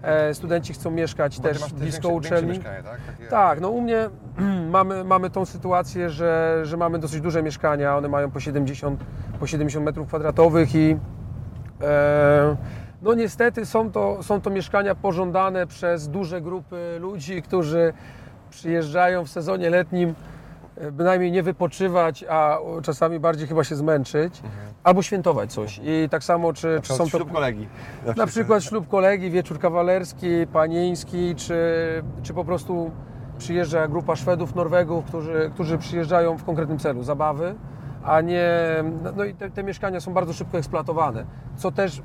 e, 0.02 0.34
studenci 0.34 0.72
chcą 0.72 0.90
mieszkać 0.90 1.36
Bo 1.36 1.42
też 1.42 1.60
masz 1.60 1.72
blisko 1.72 2.08
większe, 2.08 2.28
uczelni. 2.28 2.52
Większe 2.52 2.82
tak? 2.82 3.00
Takie, 3.06 3.28
Tak, 3.30 3.60
no 3.60 3.68
u 3.68 3.80
mnie 3.80 4.10
mamy, 4.70 5.04
mamy 5.04 5.30
tą 5.30 5.44
sytuację, 5.44 6.10
że, 6.10 6.60
że 6.62 6.76
mamy 6.76 6.98
dosyć 6.98 7.20
duże 7.20 7.42
mieszkania, 7.42 7.96
one 7.96 8.08
mają 8.08 8.30
po 8.30 8.40
70, 8.40 9.00
po 9.40 9.46
70 9.46 9.84
metrów 9.84 10.08
kwadratowych 10.08 10.74
i 10.74 10.96
e, 11.82 12.56
no 13.02 13.14
niestety 13.14 13.66
są 13.66 13.90
to, 13.90 14.22
są 14.22 14.40
to 14.40 14.50
mieszkania 14.50 14.94
pożądane 14.94 15.66
przez 15.66 16.08
duże 16.08 16.40
grupy 16.40 16.98
ludzi, 17.00 17.42
którzy 17.42 17.92
przyjeżdżają 18.50 19.24
w 19.24 19.28
sezonie 19.28 19.70
letnim 19.70 20.14
bynajmniej 20.92 21.32
nie 21.32 21.42
wypoczywać, 21.42 22.24
a 22.28 22.58
czasami 22.82 23.20
bardziej 23.20 23.46
chyba 23.48 23.64
się 23.64 23.76
zmęczyć, 23.76 24.42
albo 24.84 25.02
świętować 25.02 25.52
coś. 25.52 25.80
I 25.84 26.08
tak 26.10 26.24
samo, 26.24 26.52
czy, 26.52 26.74
Na 26.76 26.80
czy 26.80 26.92
są 26.92 27.04
to 27.04 27.10
ślub 27.10 27.32
kolegi. 27.32 27.68
na 28.16 28.26
przykład 28.26 28.64
ślub 28.64 28.88
kolegi, 28.88 29.30
wieczór 29.30 29.58
kawalerski, 29.58 30.46
panieński, 30.52 31.34
czy, 31.34 31.54
czy 32.22 32.34
po 32.34 32.44
prostu 32.44 32.90
przyjeżdża 33.38 33.88
grupa 33.88 34.16
Szwedów, 34.16 34.54
Norwegów, 34.54 35.04
którzy, 35.04 35.50
którzy 35.54 35.78
przyjeżdżają 35.78 36.38
w 36.38 36.44
konkretnym 36.44 36.78
celu, 36.78 37.02
zabawy, 37.02 37.54
a 38.04 38.20
nie... 38.20 38.50
No 39.16 39.24
i 39.24 39.34
te, 39.34 39.50
te 39.50 39.64
mieszkania 39.64 40.00
są 40.00 40.12
bardzo 40.12 40.32
szybko 40.32 40.58
eksploatowane, 40.58 41.24
co 41.56 41.72
też 41.72 42.02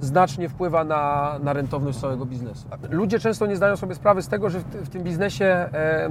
znacznie 0.00 0.48
wpływa 0.48 0.84
na, 0.84 1.34
na 1.42 1.52
rentowność 1.52 1.98
całego 1.98 2.26
biznesu. 2.26 2.68
Ludzie 2.90 3.18
często 3.18 3.46
nie 3.46 3.56
zdają 3.56 3.76
sobie 3.76 3.94
sprawy 3.94 4.22
z 4.22 4.28
tego, 4.28 4.50
że 4.50 4.58
w, 4.58 4.64
w 4.64 4.88
tym 4.88 5.02
biznesie 5.02 5.44
e, 5.44 6.10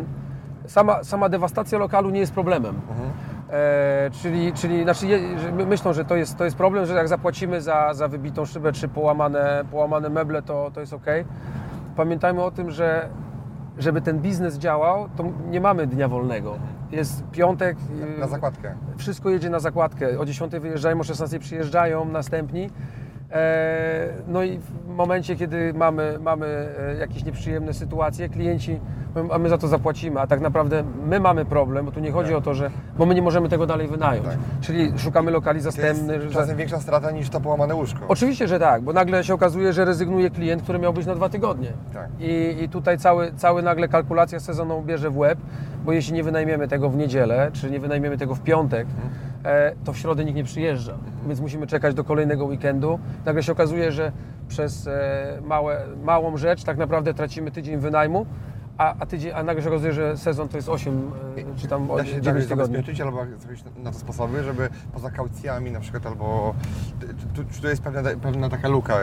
sama, 0.68 1.04
sama 1.04 1.30
dewastacja 1.30 1.78
lokalu 1.78 2.10
nie 2.10 2.20
jest 2.20 2.34
problemem. 2.34 2.76
E, 3.50 4.10
czyli, 4.12 4.54
czyli 4.54 4.84
znaczy 4.84 5.08
je, 5.08 5.20
myślą, 5.68 5.94
że 5.94 6.06
to 6.06 6.16
jest, 6.16 6.38
to 6.38 6.46
jest 6.46 6.58
problem, 6.58 6.86
że 6.86 6.94
jak 6.94 7.08
zapłacimy 7.08 7.62
za, 7.62 7.94
za 7.94 8.08
wybitą 8.08 8.46
szybę 8.46 8.74
czy 8.74 8.88
połamane, 8.88 9.66
połamane 9.72 10.10
meble, 10.10 10.42
to, 10.42 10.72
to 10.74 10.80
jest 10.80 10.94
ok. 10.94 11.06
Pamiętajmy 11.96 12.44
o 12.44 12.52
tym, 12.52 12.72
że 12.72 13.10
żeby 13.78 14.02
ten 14.02 14.20
biznes 14.20 14.58
działał, 14.58 15.10
to 15.18 15.24
nie 15.50 15.62
mamy 15.62 15.88
dnia 15.88 16.08
wolnego. 16.08 16.56
Jest 16.92 17.24
piątek, 17.32 17.78
Na 18.20 18.28
zakładkę. 18.28 18.76
wszystko 18.98 19.30
jedzie 19.30 19.50
na 19.50 19.60
zakładkę. 19.60 20.20
O 20.20 20.26
10 20.26 20.52
wyjeżdżają, 20.52 21.00
o 21.00 21.04
16 21.04 21.40
przyjeżdżają 21.40 22.06
następni. 22.06 22.70
E, 23.32 24.08
No 24.28 24.44
i 24.44 24.58
w 24.60 24.88
momencie, 24.88 25.36
kiedy 25.36 25.74
mamy, 25.74 26.20
mamy 26.22 26.46
e, 26.80 26.96
jakieś 27.00 27.24
nieprzyjemne 27.26 27.74
sytuacje, 27.74 28.30
klienci, 28.30 28.80
a 29.32 29.38
my 29.38 29.50
za 29.50 29.58
to 29.58 29.68
zapłacimy, 29.68 30.20
a 30.20 30.28
tak 30.28 30.42
naprawdę 30.42 30.84
my 31.06 31.20
mamy 31.20 31.46
problem, 31.46 31.86
bo 31.86 31.92
tu 31.92 32.00
nie 32.00 32.12
chodzi 32.12 32.30
Tak. 32.30 32.38
o 32.38 32.42
to, 32.42 32.54
że, 32.54 32.72
bo 32.98 33.06
my 33.06 33.16
nie 33.16 33.22
możemy 33.22 33.50
tego 33.50 33.66
dalej 33.66 33.88
wynająć. 33.88 34.26
Tak. 34.28 34.38
Czyli 34.62 35.00
szukamy 35.00 35.32
lokali 35.32 35.60
To 35.62 35.68
jest 35.68 35.78
zastępnych. 35.78 36.22
że- 36.22 36.30
czasem 36.32 36.58
większa 36.58 36.80
strata 36.80 37.12
niż 37.12 37.30
to 37.30 37.42
połamane 37.42 37.76
łóżko. 37.76 38.00
Oczywiście, 38.08 38.48
że 38.48 38.60
tak, 38.60 38.82
bo 38.82 38.94
nagle 38.94 39.24
się 39.24 39.34
okazuje, 39.34 39.74
że 39.74 39.86
rezygnuje 39.86 40.30
klient, 40.30 40.62
który 40.64 40.80
miał 40.80 40.94
być 40.94 41.06
na 41.06 41.16
dwa 41.16 41.30
tygodnie. 41.30 41.70
Tak. 41.94 42.08
I, 42.20 42.58
I 42.64 42.70
tutaj 42.70 42.98
cały, 42.98 43.32
cały 43.38 43.62
nagle 43.64 43.88
kalkulacja 43.88 44.40
sezoną 44.40 44.82
bierze 44.82 45.10
w 45.10 45.18
łeb, 45.18 45.40
bo 45.86 45.92
jeśli 45.92 46.14
nie 46.14 46.24
wynajmiemy 46.24 46.68
tego 46.68 46.90
w 46.90 46.98
niedzielę, 46.98 47.50
czy 47.54 47.72
nie 47.72 47.80
wynajmiemy 47.80 48.18
tego 48.18 48.36
w 48.36 48.42
piątek, 48.42 48.88
e, 48.88 49.35
to 49.84 49.94
w 49.94 49.98
środę 49.98 50.26
nikt 50.26 50.36
nie 50.38 50.44
przyjeżdża. 50.44 50.98
Więc 51.28 51.40
musimy 51.40 51.68
czekać 51.68 51.96
do 51.96 52.04
kolejnego 52.04 52.46
weekendu. 52.46 53.00
Nagle 53.26 53.44
się 53.44 53.52
okazuje, 53.52 53.92
że 53.92 54.12
przez 54.48 54.88
e, 54.88 55.40
małe, 55.46 55.82
małą 56.04 56.38
rzecz 56.38 56.64
tak 56.64 56.78
naprawdę 56.78 57.14
tracimy 57.14 57.52
tydzień 57.52 57.78
wynajmu, 57.78 58.26
a, 58.78 58.96
a, 59.00 59.06
tydzień, 59.06 59.32
a 59.36 59.44
nagle 59.44 59.64
się 59.64 59.70
okazuje, 59.70 59.94
że 59.94 60.18
sezon 60.18 60.50
to 60.50 60.58
jest 60.58 60.70
8 60.70 61.12
e, 61.38 61.60
czy 61.60 61.68
tam 61.68 61.88
Da 61.88 62.06
się 62.06 62.22
9 62.22 62.26
jakoś 62.26 62.44
tygodni. 62.44 62.66
zabezpieczyć 62.66 63.02
albo 63.02 63.20
jakieś 63.20 63.64
na 63.84 63.92
to 63.92 64.00
sposoby, 64.00 64.44
żeby 64.44 64.70
poza 64.94 65.12
kaucjami 65.12 65.72
na 65.72 65.80
przykład 65.80 66.06
albo... 66.06 66.56
Czy, 67.36 67.46
czy 67.56 67.62
tu 67.62 67.68
jest 67.68 67.82
pewna, 67.82 68.02
pewna 68.22 68.50
taka 68.50 68.68
luka? 68.68 68.96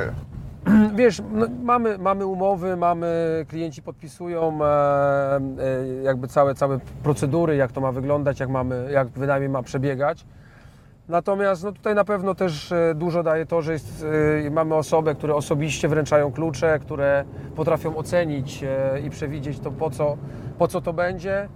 Wiesz, 0.97 1.23
no, 1.33 1.47
mamy, 1.63 1.99
mamy 1.99 2.27
umowy, 2.27 2.77
mamy, 2.77 3.45
klienci 3.49 3.83
podpisują 3.83 4.59
e, 4.65 5.37
e, 5.37 6.03
jakby 6.03 6.29
całe, 6.29 6.55
całe 6.55 6.79
procedury, 7.03 7.57
jak 7.57 7.73
to 7.73 7.81
ma 7.81 7.93
wyglądać, 7.93 8.41
jak, 8.41 8.49
mamy, 8.49 8.89
jak 8.93 9.09
wynajem 9.09 9.53
ma 9.53 9.63
przebiegać. 9.63 10.25
Natomiast 11.09 11.65
no, 11.65 11.73
tutaj 11.73 11.95
na 11.95 12.05
pewno 12.05 12.35
też 12.35 12.73
e, 12.73 12.95
dużo 12.95 13.23
daje 13.23 13.47
to, 13.47 13.63
że 13.63 13.73
jest, 13.73 14.07
e, 14.47 14.51
mamy 14.51 14.75
osoby, 14.75 15.15
które 15.15 15.35
osobiście 15.35 15.89
wręczają 15.89 16.33
klucze, 16.33 16.79
które 16.79 17.25
potrafią 17.57 17.97
ocenić 17.97 18.65
e, 18.65 19.01
i 19.01 19.11
przewidzieć 19.11 19.59
to, 19.59 19.71
po 19.71 19.91
co, 19.91 20.17
po 20.59 20.69
co 20.69 20.81
to 20.81 20.93
będzie. 20.93 21.49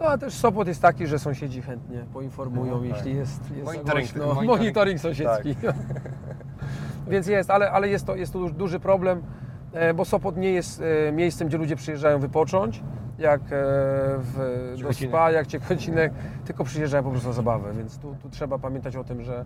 No 0.00 0.06
a 0.06 0.18
też 0.18 0.34
Sopot 0.34 0.68
jest 0.68 0.82
taki, 0.82 1.06
że 1.06 1.18
sąsiedzi 1.18 1.62
chętnie 1.62 2.04
poinformują, 2.12 2.72
No, 2.74 2.78
tak. 2.80 2.88
jeśli 2.88 3.16
jest, 3.16 3.56
jest 3.56 3.66
Monitoring- 3.70 3.84
głośno. 4.16 4.24
monitoring- 4.34 4.46
monitoring 4.46 5.00
sąsiedzki. 5.00 5.56
Więc 7.08 7.26
jest, 7.26 7.50
ale, 7.50 7.70
ale 7.70 7.88
jest, 7.88 8.06
to, 8.06 8.16
jest 8.16 8.32
to 8.32 8.38
duży- 8.50 8.80
problem, 8.80 9.22
e, 9.72 9.94
bo 9.94 10.04
Sopot 10.04 10.36
nie 10.36 10.52
jest 10.52 10.82
e, 11.08 11.12
miejscem, 11.12 11.48
gdzie 11.48 11.58
ludzie 11.58 11.76
przyjeżdżają 11.76 12.18
wypocząć, 12.18 12.82
jak 13.18 13.40
e, 13.40 13.46
w, 14.18 14.74
do 14.82 14.92
spa, 14.92 15.30
jak 15.30 15.46
Ciechocinek, 15.46 16.12
tylko 16.44 16.64
przyjeżdżają 16.64 17.04
po 17.04 17.10
prostu 17.10 17.28
na 17.28 17.34
zabawę, 17.34 17.72
więc 17.72 17.98
tu, 17.98 18.16
tu 18.22 18.30
trzeba 18.30 18.58
pamiętać 18.58 18.96
o 18.96 19.04
tym, 19.04 19.22
że 19.22 19.44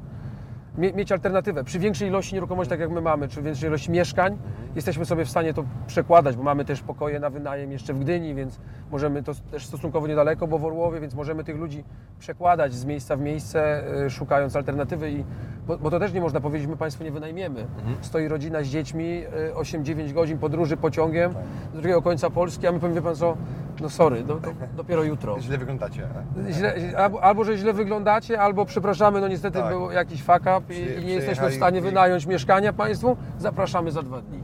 mieć 0.78 1.12
alternatywę. 1.12 1.64
Przy 1.64 1.78
większej 1.78 2.08
ilości 2.08 2.34
nieruchomości, 2.34 2.70
tak 2.70 2.80
jak 2.80 2.90
my 2.90 3.00
mamy, 3.00 3.28
czy 3.28 3.42
większej 3.42 3.68
ilości 3.68 3.90
mieszkań, 3.90 4.38
jesteśmy 4.74 5.04
sobie 5.04 5.24
w 5.24 5.30
stanie 5.30 5.54
to 5.54 5.64
przekładać, 5.86 6.36
bo 6.36 6.42
mamy 6.42 6.64
też 6.64 6.82
pokoje 6.82 7.20
na 7.20 7.30
wynajem 7.30 7.72
jeszcze 7.72 7.94
w 7.94 7.98
Gdyni, 7.98 8.34
więc 8.34 8.60
możemy 8.90 9.22
to 9.22 9.32
też 9.50 9.66
stosunkowo 9.66 10.06
niedaleko, 10.06 10.46
bo 10.46 10.58
w 10.58 10.64
Orłowie, 10.64 11.00
więc 11.00 11.14
możemy 11.14 11.44
tych 11.44 11.56
ludzi 11.56 11.84
przekładać 12.18 12.74
z 12.74 12.84
miejsca 12.84 13.16
w 13.16 13.20
miejsce, 13.20 13.82
y, 14.06 14.10
szukając 14.10 14.56
alternatywy 14.56 15.10
i 15.10 15.24
bo, 15.66 15.78
bo 15.78 15.90
to 15.90 15.98
też 15.98 16.12
nie 16.12 16.20
można 16.20 16.40
powiedzieć, 16.40 16.68
my 16.68 16.76
Państwu 16.76 17.04
nie 17.04 17.10
wynajmiemy. 17.10 17.66
Stoi 18.00 18.28
rodzina 18.28 18.62
z 18.62 18.66
dziećmi, 18.66 19.22
y, 19.50 19.54
8-9 19.54 20.12
godzin 20.12 20.38
podróży 20.38 20.76
pociągiem 20.76 21.32
do 21.72 21.78
drugiego 21.80 22.02
końca 22.02 22.30
Polski, 22.30 22.66
a 22.66 22.72
my 22.72 22.80
powiem, 22.80 22.94
wie 22.94 23.02
Pan 23.02 23.16
co, 23.16 23.36
no 23.80 23.90
sorry, 23.90 24.22
do, 24.22 24.34
do, 24.34 24.48
dopiero 24.76 25.02
jutro. 25.02 25.40
Źle 25.40 25.58
wyglądacie. 25.58 26.08
Źle, 26.50 26.74
albo, 26.96 27.22
albo, 27.22 27.44
że 27.44 27.56
źle 27.56 27.72
wyglądacie, 27.72 28.40
albo 28.40 28.64
przepraszamy, 28.64 29.20
no 29.20 29.28
niestety 29.28 29.58
Tak. 29.58 29.68
był 29.68 29.90
jakiś 29.90 30.22
fuck 30.22 30.40
up 30.40 30.67
i, 30.70 31.04
nie 31.04 31.14
jesteśmy 31.14 31.50
w 31.50 31.54
stanie 31.54 31.80
wynająć 31.80 32.26
mieszkania 32.26 32.72
Państwu, 32.72 33.16
zapraszamy 33.38 33.90
za 33.90 34.02
dwa 34.02 34.20
dni. 34.20 34.40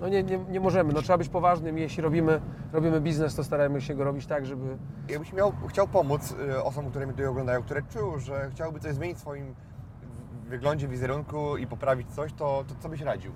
No 0.00 0.08
nie, 0.08 0.22
nie, 0.22 0.38
nie 0.38 0.60
możemy, 0.60 0.92
no 0.92 1.02
trzeba 1.02 1.18
być 1.18 1.28
poważnym, 1.28 1.78
jeśli 1.78 2.02
robimy, 2.02 2.40
robimy 2.72 3.00
biznes, 3.00 3.34
to 3.34 3.44
starajmy 3.44 3.80
się 3.80 3.94
go 3.94 4.04
robić 4.04 4.26
tak, 4.26 4.46
żeby... 4.46 4.76
Jakbyś 5.08 5.32
miał, 5.32 5.52
chciał 5.68 5.88
pomóc 5.88 6.34
y, 6.50 6.62
osobom, 6.62 6.90
które 6.90 7.06
mnie 7.06 7.12
tutaj 7.12 7.26
oglądają, 7.26 7.62
które 7.62 7.82
czują, 7.82 8.18
że 8.18 8.50
chciałyby 8.50 8.80
coś 8.80 8.94
zmienić 8.94 9.16
w 9.16 9.20
swoim 9.20 9.54
wyglądzie, 10.48 10.88
wizerunku 10.88 11.56
i 11.56 11.66
poprawić 11.66 12.10
coś, 12.10 12.32
to, 12.32 12.64
to 12.68 12.74
co 12.80 12.88
byś 12.88 13.00
radził? 13.00 13.32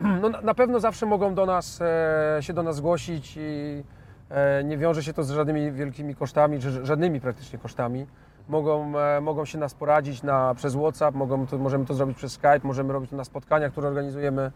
No, 0.00 0.28
na, 0.28 0.40
na 0.40 0.54
pewno 0.54 0.80
zawsze 0.80 1.06
mogą 1.06 1.34
do 1.34 1.46
nas, 1.46 1.80
e, 1.80 2.42
się 2.42 2.52
do 2.52 2.62
nas 2.62 2.76
zgłosić 2.76 3.36
i 3.36 3.82
e, 4.30 4.64
nie 4.64 4.78
wiąże 4.78 5.02
się 5.02 5.12
to 5.12 5.24
z 5.24 5.30
żadnymi 5.30 5.72
wielkimi 5.72 6.14
kosztami, 6.14 6.60
czy 6.60 6.86
żadnymi 6.86 7.20
praktycznie 7.20 7.58
kosztami. 7.58 8.06
Mogą, 8.48 8.98
e, 8.98 9.20
mogą 9.20 9.44
się 9.44 9.58
nas 9.58 9.74
poradzić 9.74 10.22
na, 10.22 10.54
przez 10.54 10.74
WhatsApp, 10.74 11.16
mogą 11.16 11.46
to, 11.46 11.58
możemy 11.58 11.84
to 11.84 11.94
zrobić 11.94 12.16
przez 12.16 12.32
Skype, 12.32 12.60
możemy 12.62 12.92
robić 12.92 13.10
to 13.10 13.16
na 13.16 13.24
spotkaniach, 13.24 13.72
które 13.72 13.88
organizujemy 13.88 14.52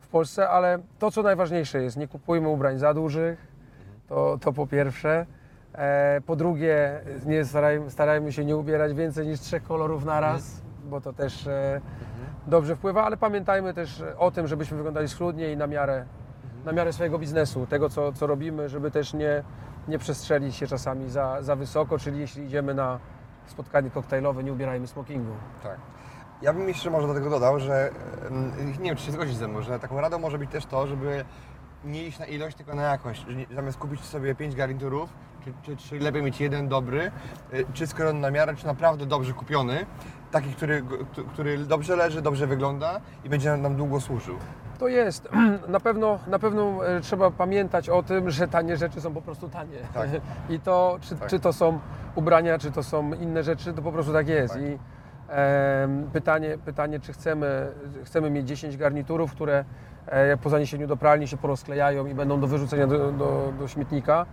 w 0.00 0.08
Polsce, 0.08 0.48
ale 0.48 0.78
to 0.98 1.10
co 1.10 1.22
najważniejsze 1.22 1.82
jest, 1.82 1.96
nie 1.96 2.08
kupujmy 2.08 2.48
ubrań 2.48 2.78
za 2.78 2.94
dużych, 2.94 3.46
to, 4.08 4.38
to 4.40 4.52
po 4.52 4.66
pierwsze. 4.66 5.26
E, 5.74 6.20
po 6.26 6.36
drugie, 6.36 7.00
nie 7.26 7.44
starajmy, 7.44 7.90
starajmy 7.90 8.32
się 8.32 8.44
nie 8.44 8.56
ubierać 8.56 8.94
więcej 8.94 9.26
niż 9.26 9.40
trzech 9.40 9.62
kolorów 9.62 10.04
na 10.04 10.20
raz, 10.20 10.62
bo 10.84 11.00
to 11.00 11.12
też 11.12 11.46
e, 11.46 11.80
dobrze 12.46 12.76
wpływa, 12.76 13.04
ale 13.04 13.16
pamiętajmy 13.16 13.74
też 13.74 14.02
o 14.18 14.30
tym, 14.30 14.46
żebyśmy 14.46 14.76
wyglądali 14.76 15.08
schludnie 15.08 15.52
i 15.52 15.56
na 15.56 15.66
miarę, 15.66 16.04
na 16.64 16.72
miarę 16.72 16.92
swojego 16.92 17.18
biznesu, 17.18 17.66
tego 17.66 17.88
co, 17.88 18.12
co 18.12 18.26
robimy, 18.26 18.68
żeby 18.68 18.90
też 18.90 19.14
nie, 19.14 19.42
nie 19.88 19.98
przestrzelić 19.98 20.56
się 20.56 20.66
czasami 20.66 21.10
za, 21.10 21.42
za 21.42 21.56
wysoko, 21.56 21.98
czyli 21.98 22.20
jeśli 22.20 22.44
idziemy 22.44 22.74
na 22.74 22.98
spotkanie 23.46 23.90
koktajlowe, 23.90 24.44
nie 24.44 24.52
ubierajmy 24.52 24.86
smokingu. 24.86 25.32
Tak. 25.62 25.78
Ja 26.42 26.52
bym 26.52 26.68
jeszcze 26.68 26.90
może 26.90 27.06
do 27.06 27.14
tego 27.14 27.30
dodał, 27.30 27.60
że 27.60 27.90
nie 28.78 28.84
wiem, 28.84 28.96
czy 28.96 29.04
się 29.04 29.12
zgodzisz 29.12 29.34
ze 29.34 29.48
mną, 29.48 29.62
że 29.62 29.78
taką 29.78 30.00
radą 30.00 30.18
może 30.18 30.38
być 30.38 30.50
też 30.50 30.66
to, 30.66 30.86
żeby 30.86 31.24
nie 31.84 32.04
iść 32.04 32.18
na 32.18 32.26
ilość, 32.26 32.56
tylko 32.56 32.74
na 32.74 32.82
jakość. 32.82 33.26
Że 33.28 33.54
zamiast 33.54 33.78
kupić 33.78 34.00
sobie 34.00 34.34
pięć 34.34 34.54
garniturów, 34.54 35.10
czy, 35.44 35.52
czy, 35.62 35.76
czy 35.76 35.98
lepiej 35.98 36.22
mieć 36.22 36.40
jeden 36.40 36.68
dobry, 36.68 37.10
y, 37.54 37.64
czy 37.72 37.86
skrojony 37.86 38.20
na 38.20 38.30
miarę, 38.30 38.54
czy 38.56 38.66
naprawdę 38.66 39.06
dobrze 39.06 39.32
kupiony, 39.32 39.86
taki, 40.30 40.52
który, 40.52 40.82
który 41.32 41.58
dobrze 41.58 41.96
leży, 41.96 42.22
dobrze 42.22 42.46
wygląda 42.46 43.00
i 43.24 43.28
będzie 43.28 43.56
nam 43.56 43.76
długo 43.76 44.00
służył. 44.00 44.38
To 44.78 44.88
jest. 44.88 45.28
Na 45.68 45.80
pewno, 45.80 46.18
na 46.26 46.38
pewno 46.38 46.86
e, 46.86 47.00
trzeba 47.00 47.30
pamiętać 47.30 47.88
o 47.88 48.02
tym, 48.02 48.30
że 48.30 48.48
tanie 48.48 48.76
rzeczy 48.76 49.00
są 49.00 49.14
po 49.14 49.22
prostu 49.22 49.48
tanie. 49.48 49.78
Tak. 49.94 50.08
I 50.54 50.60
to, 50.60 50.98
czy, 51.00 51.16
Tak. 51.16 51.28
czy 51.28 51.40
to 51.40 51.52
są 51.52 51.78
ubrania, 52.14 52.58
czy 52.58 52.70
to 52.70 52.82
są 52.82 53.12
inne 53.12 53.42
rzeczy, 53.42 53.72
to 53.72 53.82
po 53.82 53.92
prostu 53.92 54.12
tak 54.12 54.28
jest. 54.28 54.54
Tak. 54.54 54.62
I 54.62 54.78
em, 55.28 56.10
pytanie, 56.12 56.58
pytanie, 56.64 57.00
czy 57.00 57.12
chcemy, 57.12 57.72
chcemy 58.04 58.30
mieć 58.30 58.48
10 58.48 58.76
garniturów, 58.76 59.32
które 59.32 59.64
e, 60.06 60.36
po 60.36 60.50
zaniesieniu 60.50 60.86
do 60.86 60.96
pralni 60.96 61.28
się 61.28 61.36
porozklejają 61.36 62.06
i 62.06 62.14
będą 62.14 62.40
do 62.40 62.46
wyrzucenia 62.46 62.86
do, 62.86 63.12
do, 63.12 63.52
do 63.58 63.68
śmietnika. 63.68 64.26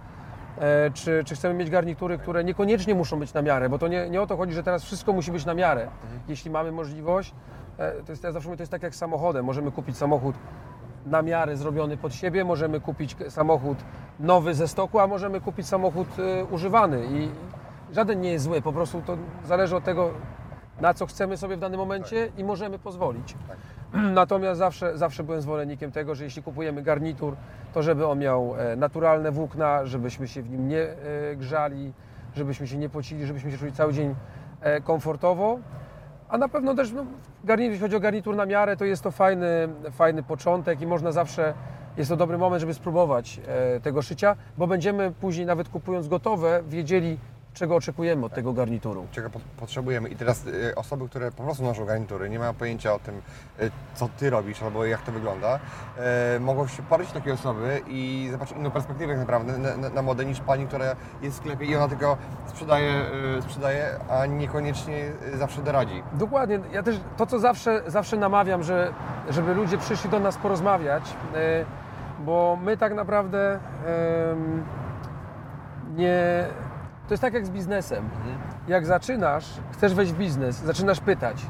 E, 0.58 0.92
czy, 0.92 1.24
czy 1.26 1.36
chcemy 1.36 1.54
mieć 1.54 1.70
garnitury, 1.70 2.18
które 2.18 2.44
niekoniecznie 2.44 2.96
muszą 2.96 3.20
być 3.20 3.34
na 3.34 3.42
miarę, 3.42 3.70
bo 3.70 3.78
to 3.80 3.88
nie, 3.88 4.10
nie 4.10 4.22
o 4.22 4.28
to 4.28 4.38
chodzi, 4.38 4.54
że 4.54 4.64
teraz 4.64 4.84
wszystko 4.84 5.14
musi 5.14 5.32
być 5.32 5.46
na 5.46 5.54
miarę. 5.54 5.88
Jeśli 6.28 6.52
mamy 6.52 6.72
możliwość, 6.72 7.32
e, 7.32 7.63
to 7.78 8.12
jest, 8.12 8.24
ja 8.24 8.32
zawsze 8.32 8.50
mówię, 8.50 8.58
to 8.58 8.64
jest 8.64 8.72
tak 8.72 8.84
jak 8.84 8.96
z 8.96 8.98
samochodem. 8.98 9.46
Możemy 9.46 9.72
kupić 9.72 9.98
samochód 9.98 10.36
na 11.06 11.22
miarę 11.22 11.58
zrobiony 11.58 11.98
pod 11.98 12.14
siebie, 12.14 12.46
możemy 12.46 12.80
kupić 12.80 13.16
samochód 13.30 13.78
nowy 14.20 14.54
ze 14.54 14.68
stoku, 14.68 15.00
a 15.00 15.08
możemy 15.08 15.42
kupić 15.42 15.68
samochód 15.68 16.08
e, 16.20 16.46
używany 16.46 17.06
i 17.06 17.30
żaden 17.94 18.22
nie 18.22 18.32
jest 18.32 18.46
zły, 18.46 18.62
po 18.62 18.74
prostu 18.74 19.02
to 19.02 19.18
zależy 19.46 19.76
od 19.76 19.84
tego, 19.84 20.12
na 20.82 20.94
co 20.94 21.06
chcemy 21.06 21.38
sobie 21.38 21.58
w 21.58 21.60
danym 21.60 21.80
momencie 21.80 22.32
i 22.38 22.44
możemy 22.44 22.80
pozwolić. 22.80 23.36
Natomiast 24.14 24.60
zawsze, 24.60 24.98
zawsze 24.98 25.24
byłem 25.24 25.42
zwolennikiem 25.42 25.92
tego, 25.92 26.16
że 26.16 26.24
jeśli 26.24 26.44
kupujemy 26.44 26.82
garnitur, 26.82 27.36
to 27.74 27.84
żeby 27.84 28.08
on 28.08 28.20
miał 28.20 28.56
e, 28.58 28.76
naturalne 28.76 29.32
włókna, 29.32 29.86
żebyśmy 29.86 30.28
się 30.28 30.42
w 30.42 30.50
nim 30.50 30.68
nie 30.68 30.82
e, 30.82 30.96
grzali, 31.36 31.94
żebyśmy 32.36 32.68
się 32.68 32.78
nie 32.78 32.90
pocili, 32.90 33.26
żebyśmy 33.26 33.52
się 33.52 33.58
czuli 33.58 33.72
cały 33.72 33.94
dzień 33.94 34.16
e, 34.62 34.82
komfortowo. 34.82 35.60
A 36.34 36.38
na 36.38 36.48
pewno 36.48 36.76
też, 36.76 36.92
no, 36.92 37.06
garnitur, 37.44 37.72
jeśli 37.72 37.82
chodzi 37.82 37.96
o 37.96 38.00
garnitur 38.00 38.36
na 38.36 38.46
miarę, 38.46 38.78
to 38.78 38.86
jest 38.86 39.04
to 39.04 39.12
fajny, 39.12 39.48
fajny 39.92 40.24
początek 40.24 40.82
i 40.82 40.88
można 40.88 41.12
zawsze, 41.12 41.54
jest 41.98 42.10
to 42.10 42.16
dobry 42.16 42.38
moment, 42.38 42.62
żeby 42.62 42.74
spróbować 42.74 43.42
e, 43.48 43.80
tego 43.80 44.02
szycia, 44.02 44.36
bo 44.58 44.68
będziemy 44.68 45.12
później 45.12 45.46
nawet 45.46 45.70
kupując 45.70 46.08
gotowe, 46.08 46.64
wiedzieli, 46.68 47.18
czego 47.54 47.76
oczekujemy 47.76 48.26
od 48.26 48.34
tego 48.34 48.54
garnituru. 48.54 49.08
czego 49.12 49.30
po- 49.30 49.40
potrzebujemy. 49.58 50.10
I 50.10 50.16
teraz 50.16 50.48
y, 50.48 50.76
osoby, 50.76 51.10
które 51.10 51.32
po 51.32 51.44
prostu 51.44 51.64
noszą 51.64 51.86
garnitury, 51.86 52.30
nie 52.30 52.40
mają 52.40 52.54
pojęcia 52.54 52.94
o 52.94 53.00
tym, 53.00 53.22
y, 53.62 53.72
co 53.96 54.10
Ty 54.18 54.30
robisz 54.30 54.64
albo 54.64 54.86
jak 54.86 55.02
to 55.02 55.12
wygląda, 55.12 55.60
y, 56.36 56.40
mogą 56.40 56.68
się 56.68 56.84
do 56.84 57.14
takiej 57.14 57.34
osoby 57.34 57.82
i 57.88 58.28
zobaczyć 58.32 58.58
inną 58.58 58.72
perspektywę 58.72 59.14
tak 59.14 59.20
naprawdę 59.20 59.58
na, 59.58 59.78
na, 59.78 59.90
na 59.90 60.02
modę 60.02 60.26
niż 60.26 60.40
Pani, 60.40 60.68
która 60.68 60.86
jest 61.22 61.38
w 61.38 61.40
sklepie 61.40 61.66
i 61.66 61.76
ona 61.76 61.88
tylko 61.88 62.18
sprzedaje, 62.48 62.92
y, 63.38 63.42
sprzedaje 63.42 63.90
a 64.10 64.26
niekoniecznie 64.26 65.12
y, 65.34 65.38
zawsze 65.38 65.62
doradzi. 65.62 66.04
Dokładnie. 66.14 66.60
Ja 66.72 66.84
też 66.84 67.00
to, 67.18 67.26
co 67.26 67.40
zawsze, 67.40 67.82
zawsze 67.88 68.18
namawiam, 68.18 68.64
że, 68.64 68.94
żeby 69.30 69.54
ludzie 69.54 69.78
przyszli 69.78 70.10
do 70.10 70.20
nas 70.20 70.38
porozmawiać, 70.38 71.04
e, 71.36 71.66
bo 72.20 72.58
my 72.62 72.78
tak 72.78 72.94
naprawdę 72.94 73.60
nie. 75.96 76.46
To 77.08 77.14
jest 77.14 77.22
tak 77.22 77.34
jak 77.34 77.46
z 77.46 77.50
biznesem. 77.50 78.10
Jak 78.68 78.86
zaczynasz, 78.86 79.46
chcesz 79.74 79.94
wejść 79.94 80.12
w 80.14 80.18
biznes, 80.18 80.56
zaczynasz 80.56 81.00
pytać, 81.00 81.46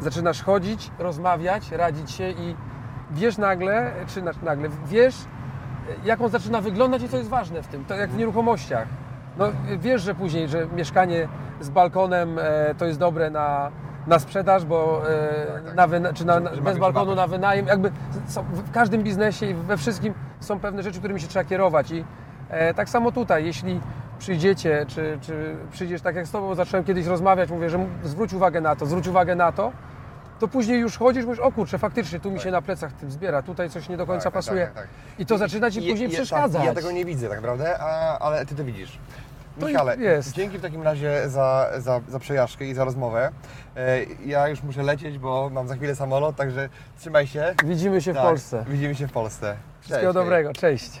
zaczynasz 0.00 0.42
chodzić, 0.42 0.90
rozmawiać, 0.98 1.72
radzić 1.72 2.10
się 2.10 2.30
i 2.30 2.56
wiesz 3.10 3.38
nagle, 3.38 3.92
czy 4.06 4.22
na- 4.22 4.30
nagle, 4.42 4.68
wiesz, 4.86 5.14
jak 6.04 6.20
on 6.20 6.28
zaczyna 6.30 6.60
wyglądać 6.60 7.02
i 7.02 7.08
co 7.08 7.16
jest 7.16 7.28
ważne 7.28 7.62
w 7.62 7.66
tym, 7.66 7.84
to 7.84 7.94
jak 7.94 8.10
w 8.10 8.16
nieruchomościach. 8.16 8.88
No, 9.38 9.46
wiesz, 9.78 10.02
że 10.02 10.14
później, 10.14 10.48
że 10.48 10.66
mieszkanie 10.66 11.28
z 11.60 11.70
balkonem 11.70 12.38
e, 12.38 12.74
to 12.78 12.84
jest 12.86 12.98
dobre 12.98 13.30
na, 13.30 13.70
na 14.06 14.18
sprzedaż, 14.18 14.64
bo 14.64 15.02
e, 15.70 15.74
na 15.74 15.86
wyna, 15.86 16.12
czy 16.12 16.24
na, 16.26 16.34
Że- 16.34 16.40
na, 16.40 16.50
bez 16.50 16.78
balkonu 16.78 17.14
na 17.14 17.26
wynajem, 17.26 17.66
jakby 17.66 17.92
są, 18.26 18.42
w 18.42 18.70
każdym 18.70 19.02
biznesie 19.02 19.46
i 19.46 19.54
we 19.54 19.76
wszystkim 19.76 20.14
są 20.40 20.58
pewne 20.60 20.82
rzeczy, 20.82 20.98
którymi 20.98 21.20
się 21.20 21.28
trzeba 21.28 21.44
kierować 21.44 21.90
i 21.90 22.04
e, 22.48 22.74
tak 22.74 22.88
samo 22.88 23.12
tutaj, 23.12 23.44
jeśli 23.44 23.80
przyjdziecie, 24.20 24.86
czy, 24.88 25.18
czy 25.22 25.56
przyjdziesz 25.72 26.02
tak 26.02 26.16
jak 26.16 26.26
z 26.26 26.30
Tobą, 26.30 26.54
zacząłem 26.54 26.84
kiedyś 26.84 27.06
rozmawiać, 27.06 27.50
mówię, 27.50 27.70
że 27.70 27.86
zwróć 28.04 28.32
uwagę 28.32 28.60
na 28.60 28.76
to, 28.76 28.86
zwróć 28.86 29.06
uwagę 29.08 29.34
na 29.34 29.52
to, 29.52 29.72
to 30.40 30.48
później 30.48 30.80
już 30.80 30.98
chodzisz, 30.98 31.24
mówisz, 31.24 31.40
o 31.40 31.52
kurczę, 31.52 31.78
faktycznie, 31.78 32.20
tu 32.20 32.30
mi 32.30 32.40
się 32.40 32.50
na 32.50 32.62
plecach 32.62 32.92
tym 32.92 33.10
zbiera, 33.10 33.42
tutaj 33.42 33.70
coś 33.70 33.88
nie 33.88 33.96
do 33.96 34.06
końca 34.06 34.24
Tak, 34.24 34.32
tak, 34.32 34.42
pasuje. 34.42 34.64
tak, 34.66 34.74
tak. 34.74 34.86
I 35.18 35.26
to 35.26 35.38
zaczyna 35.38 35.70
Ci 35.70 35.86
I- 35.86 35.90
później 35.90 36.08
i- 36.08 36.12
przeszkadzać. 36.12 36.58
Tak, 36.58 36.64
ja 36.66 36.74
tego 36.74 36.90
nie 36.92 37.04
widzę 37.04 37.28
tak 37.28 37.38
naprawdę, 37.38 37.78
a, 37.80 38.18
ale 38.18 38.46
Ty 38.46 38.54
to 38.54 38.64
widzisz. 38.64 38.98
Michale, 39.66 39.96
jest. 39.96 40.32
dzięki 40.32 40.58
w 40.58 40.62
takim 40.62 40.82
razie 40.82 41.28
za, 41.28 41.70
za, 41.78 42.00
za 42.08 42.18
przejażdżkę 42.18 42.64
i 42.64 42.74
za 42.74 42.84
rozmowę. 42.84 43.30
E, 43.76 43.98
Ja 44.26 44.48
już 44.48 44.62
muszę 44.62 44.82
lecieć, 44.82 45.18
bo 45.18 45.50
mam 45.52 45.68
za 45.68 45.76
chwilę 45.76 45.94
samolot, 45.94 46.36
także 46.36 46.68
trzymaj 46.98 47.26
się. 47.26 47.54
Widzimy 47.64 48.00
się 48.02 48.12
w 48.12 48.16
Tak, 48.16 48.24
Polsce. 48.24 48.64
Widzimy 48.68 48.94
się 48.94 49.08
w 49.08 49.12
Polsce. 49.12 49.56
Wszystkiego 49.80 50.12
Cześć, 50.12 50.14
hej. 50.16 50.24
dobrego, 50.24 50.52
cześć. 50.52 51.00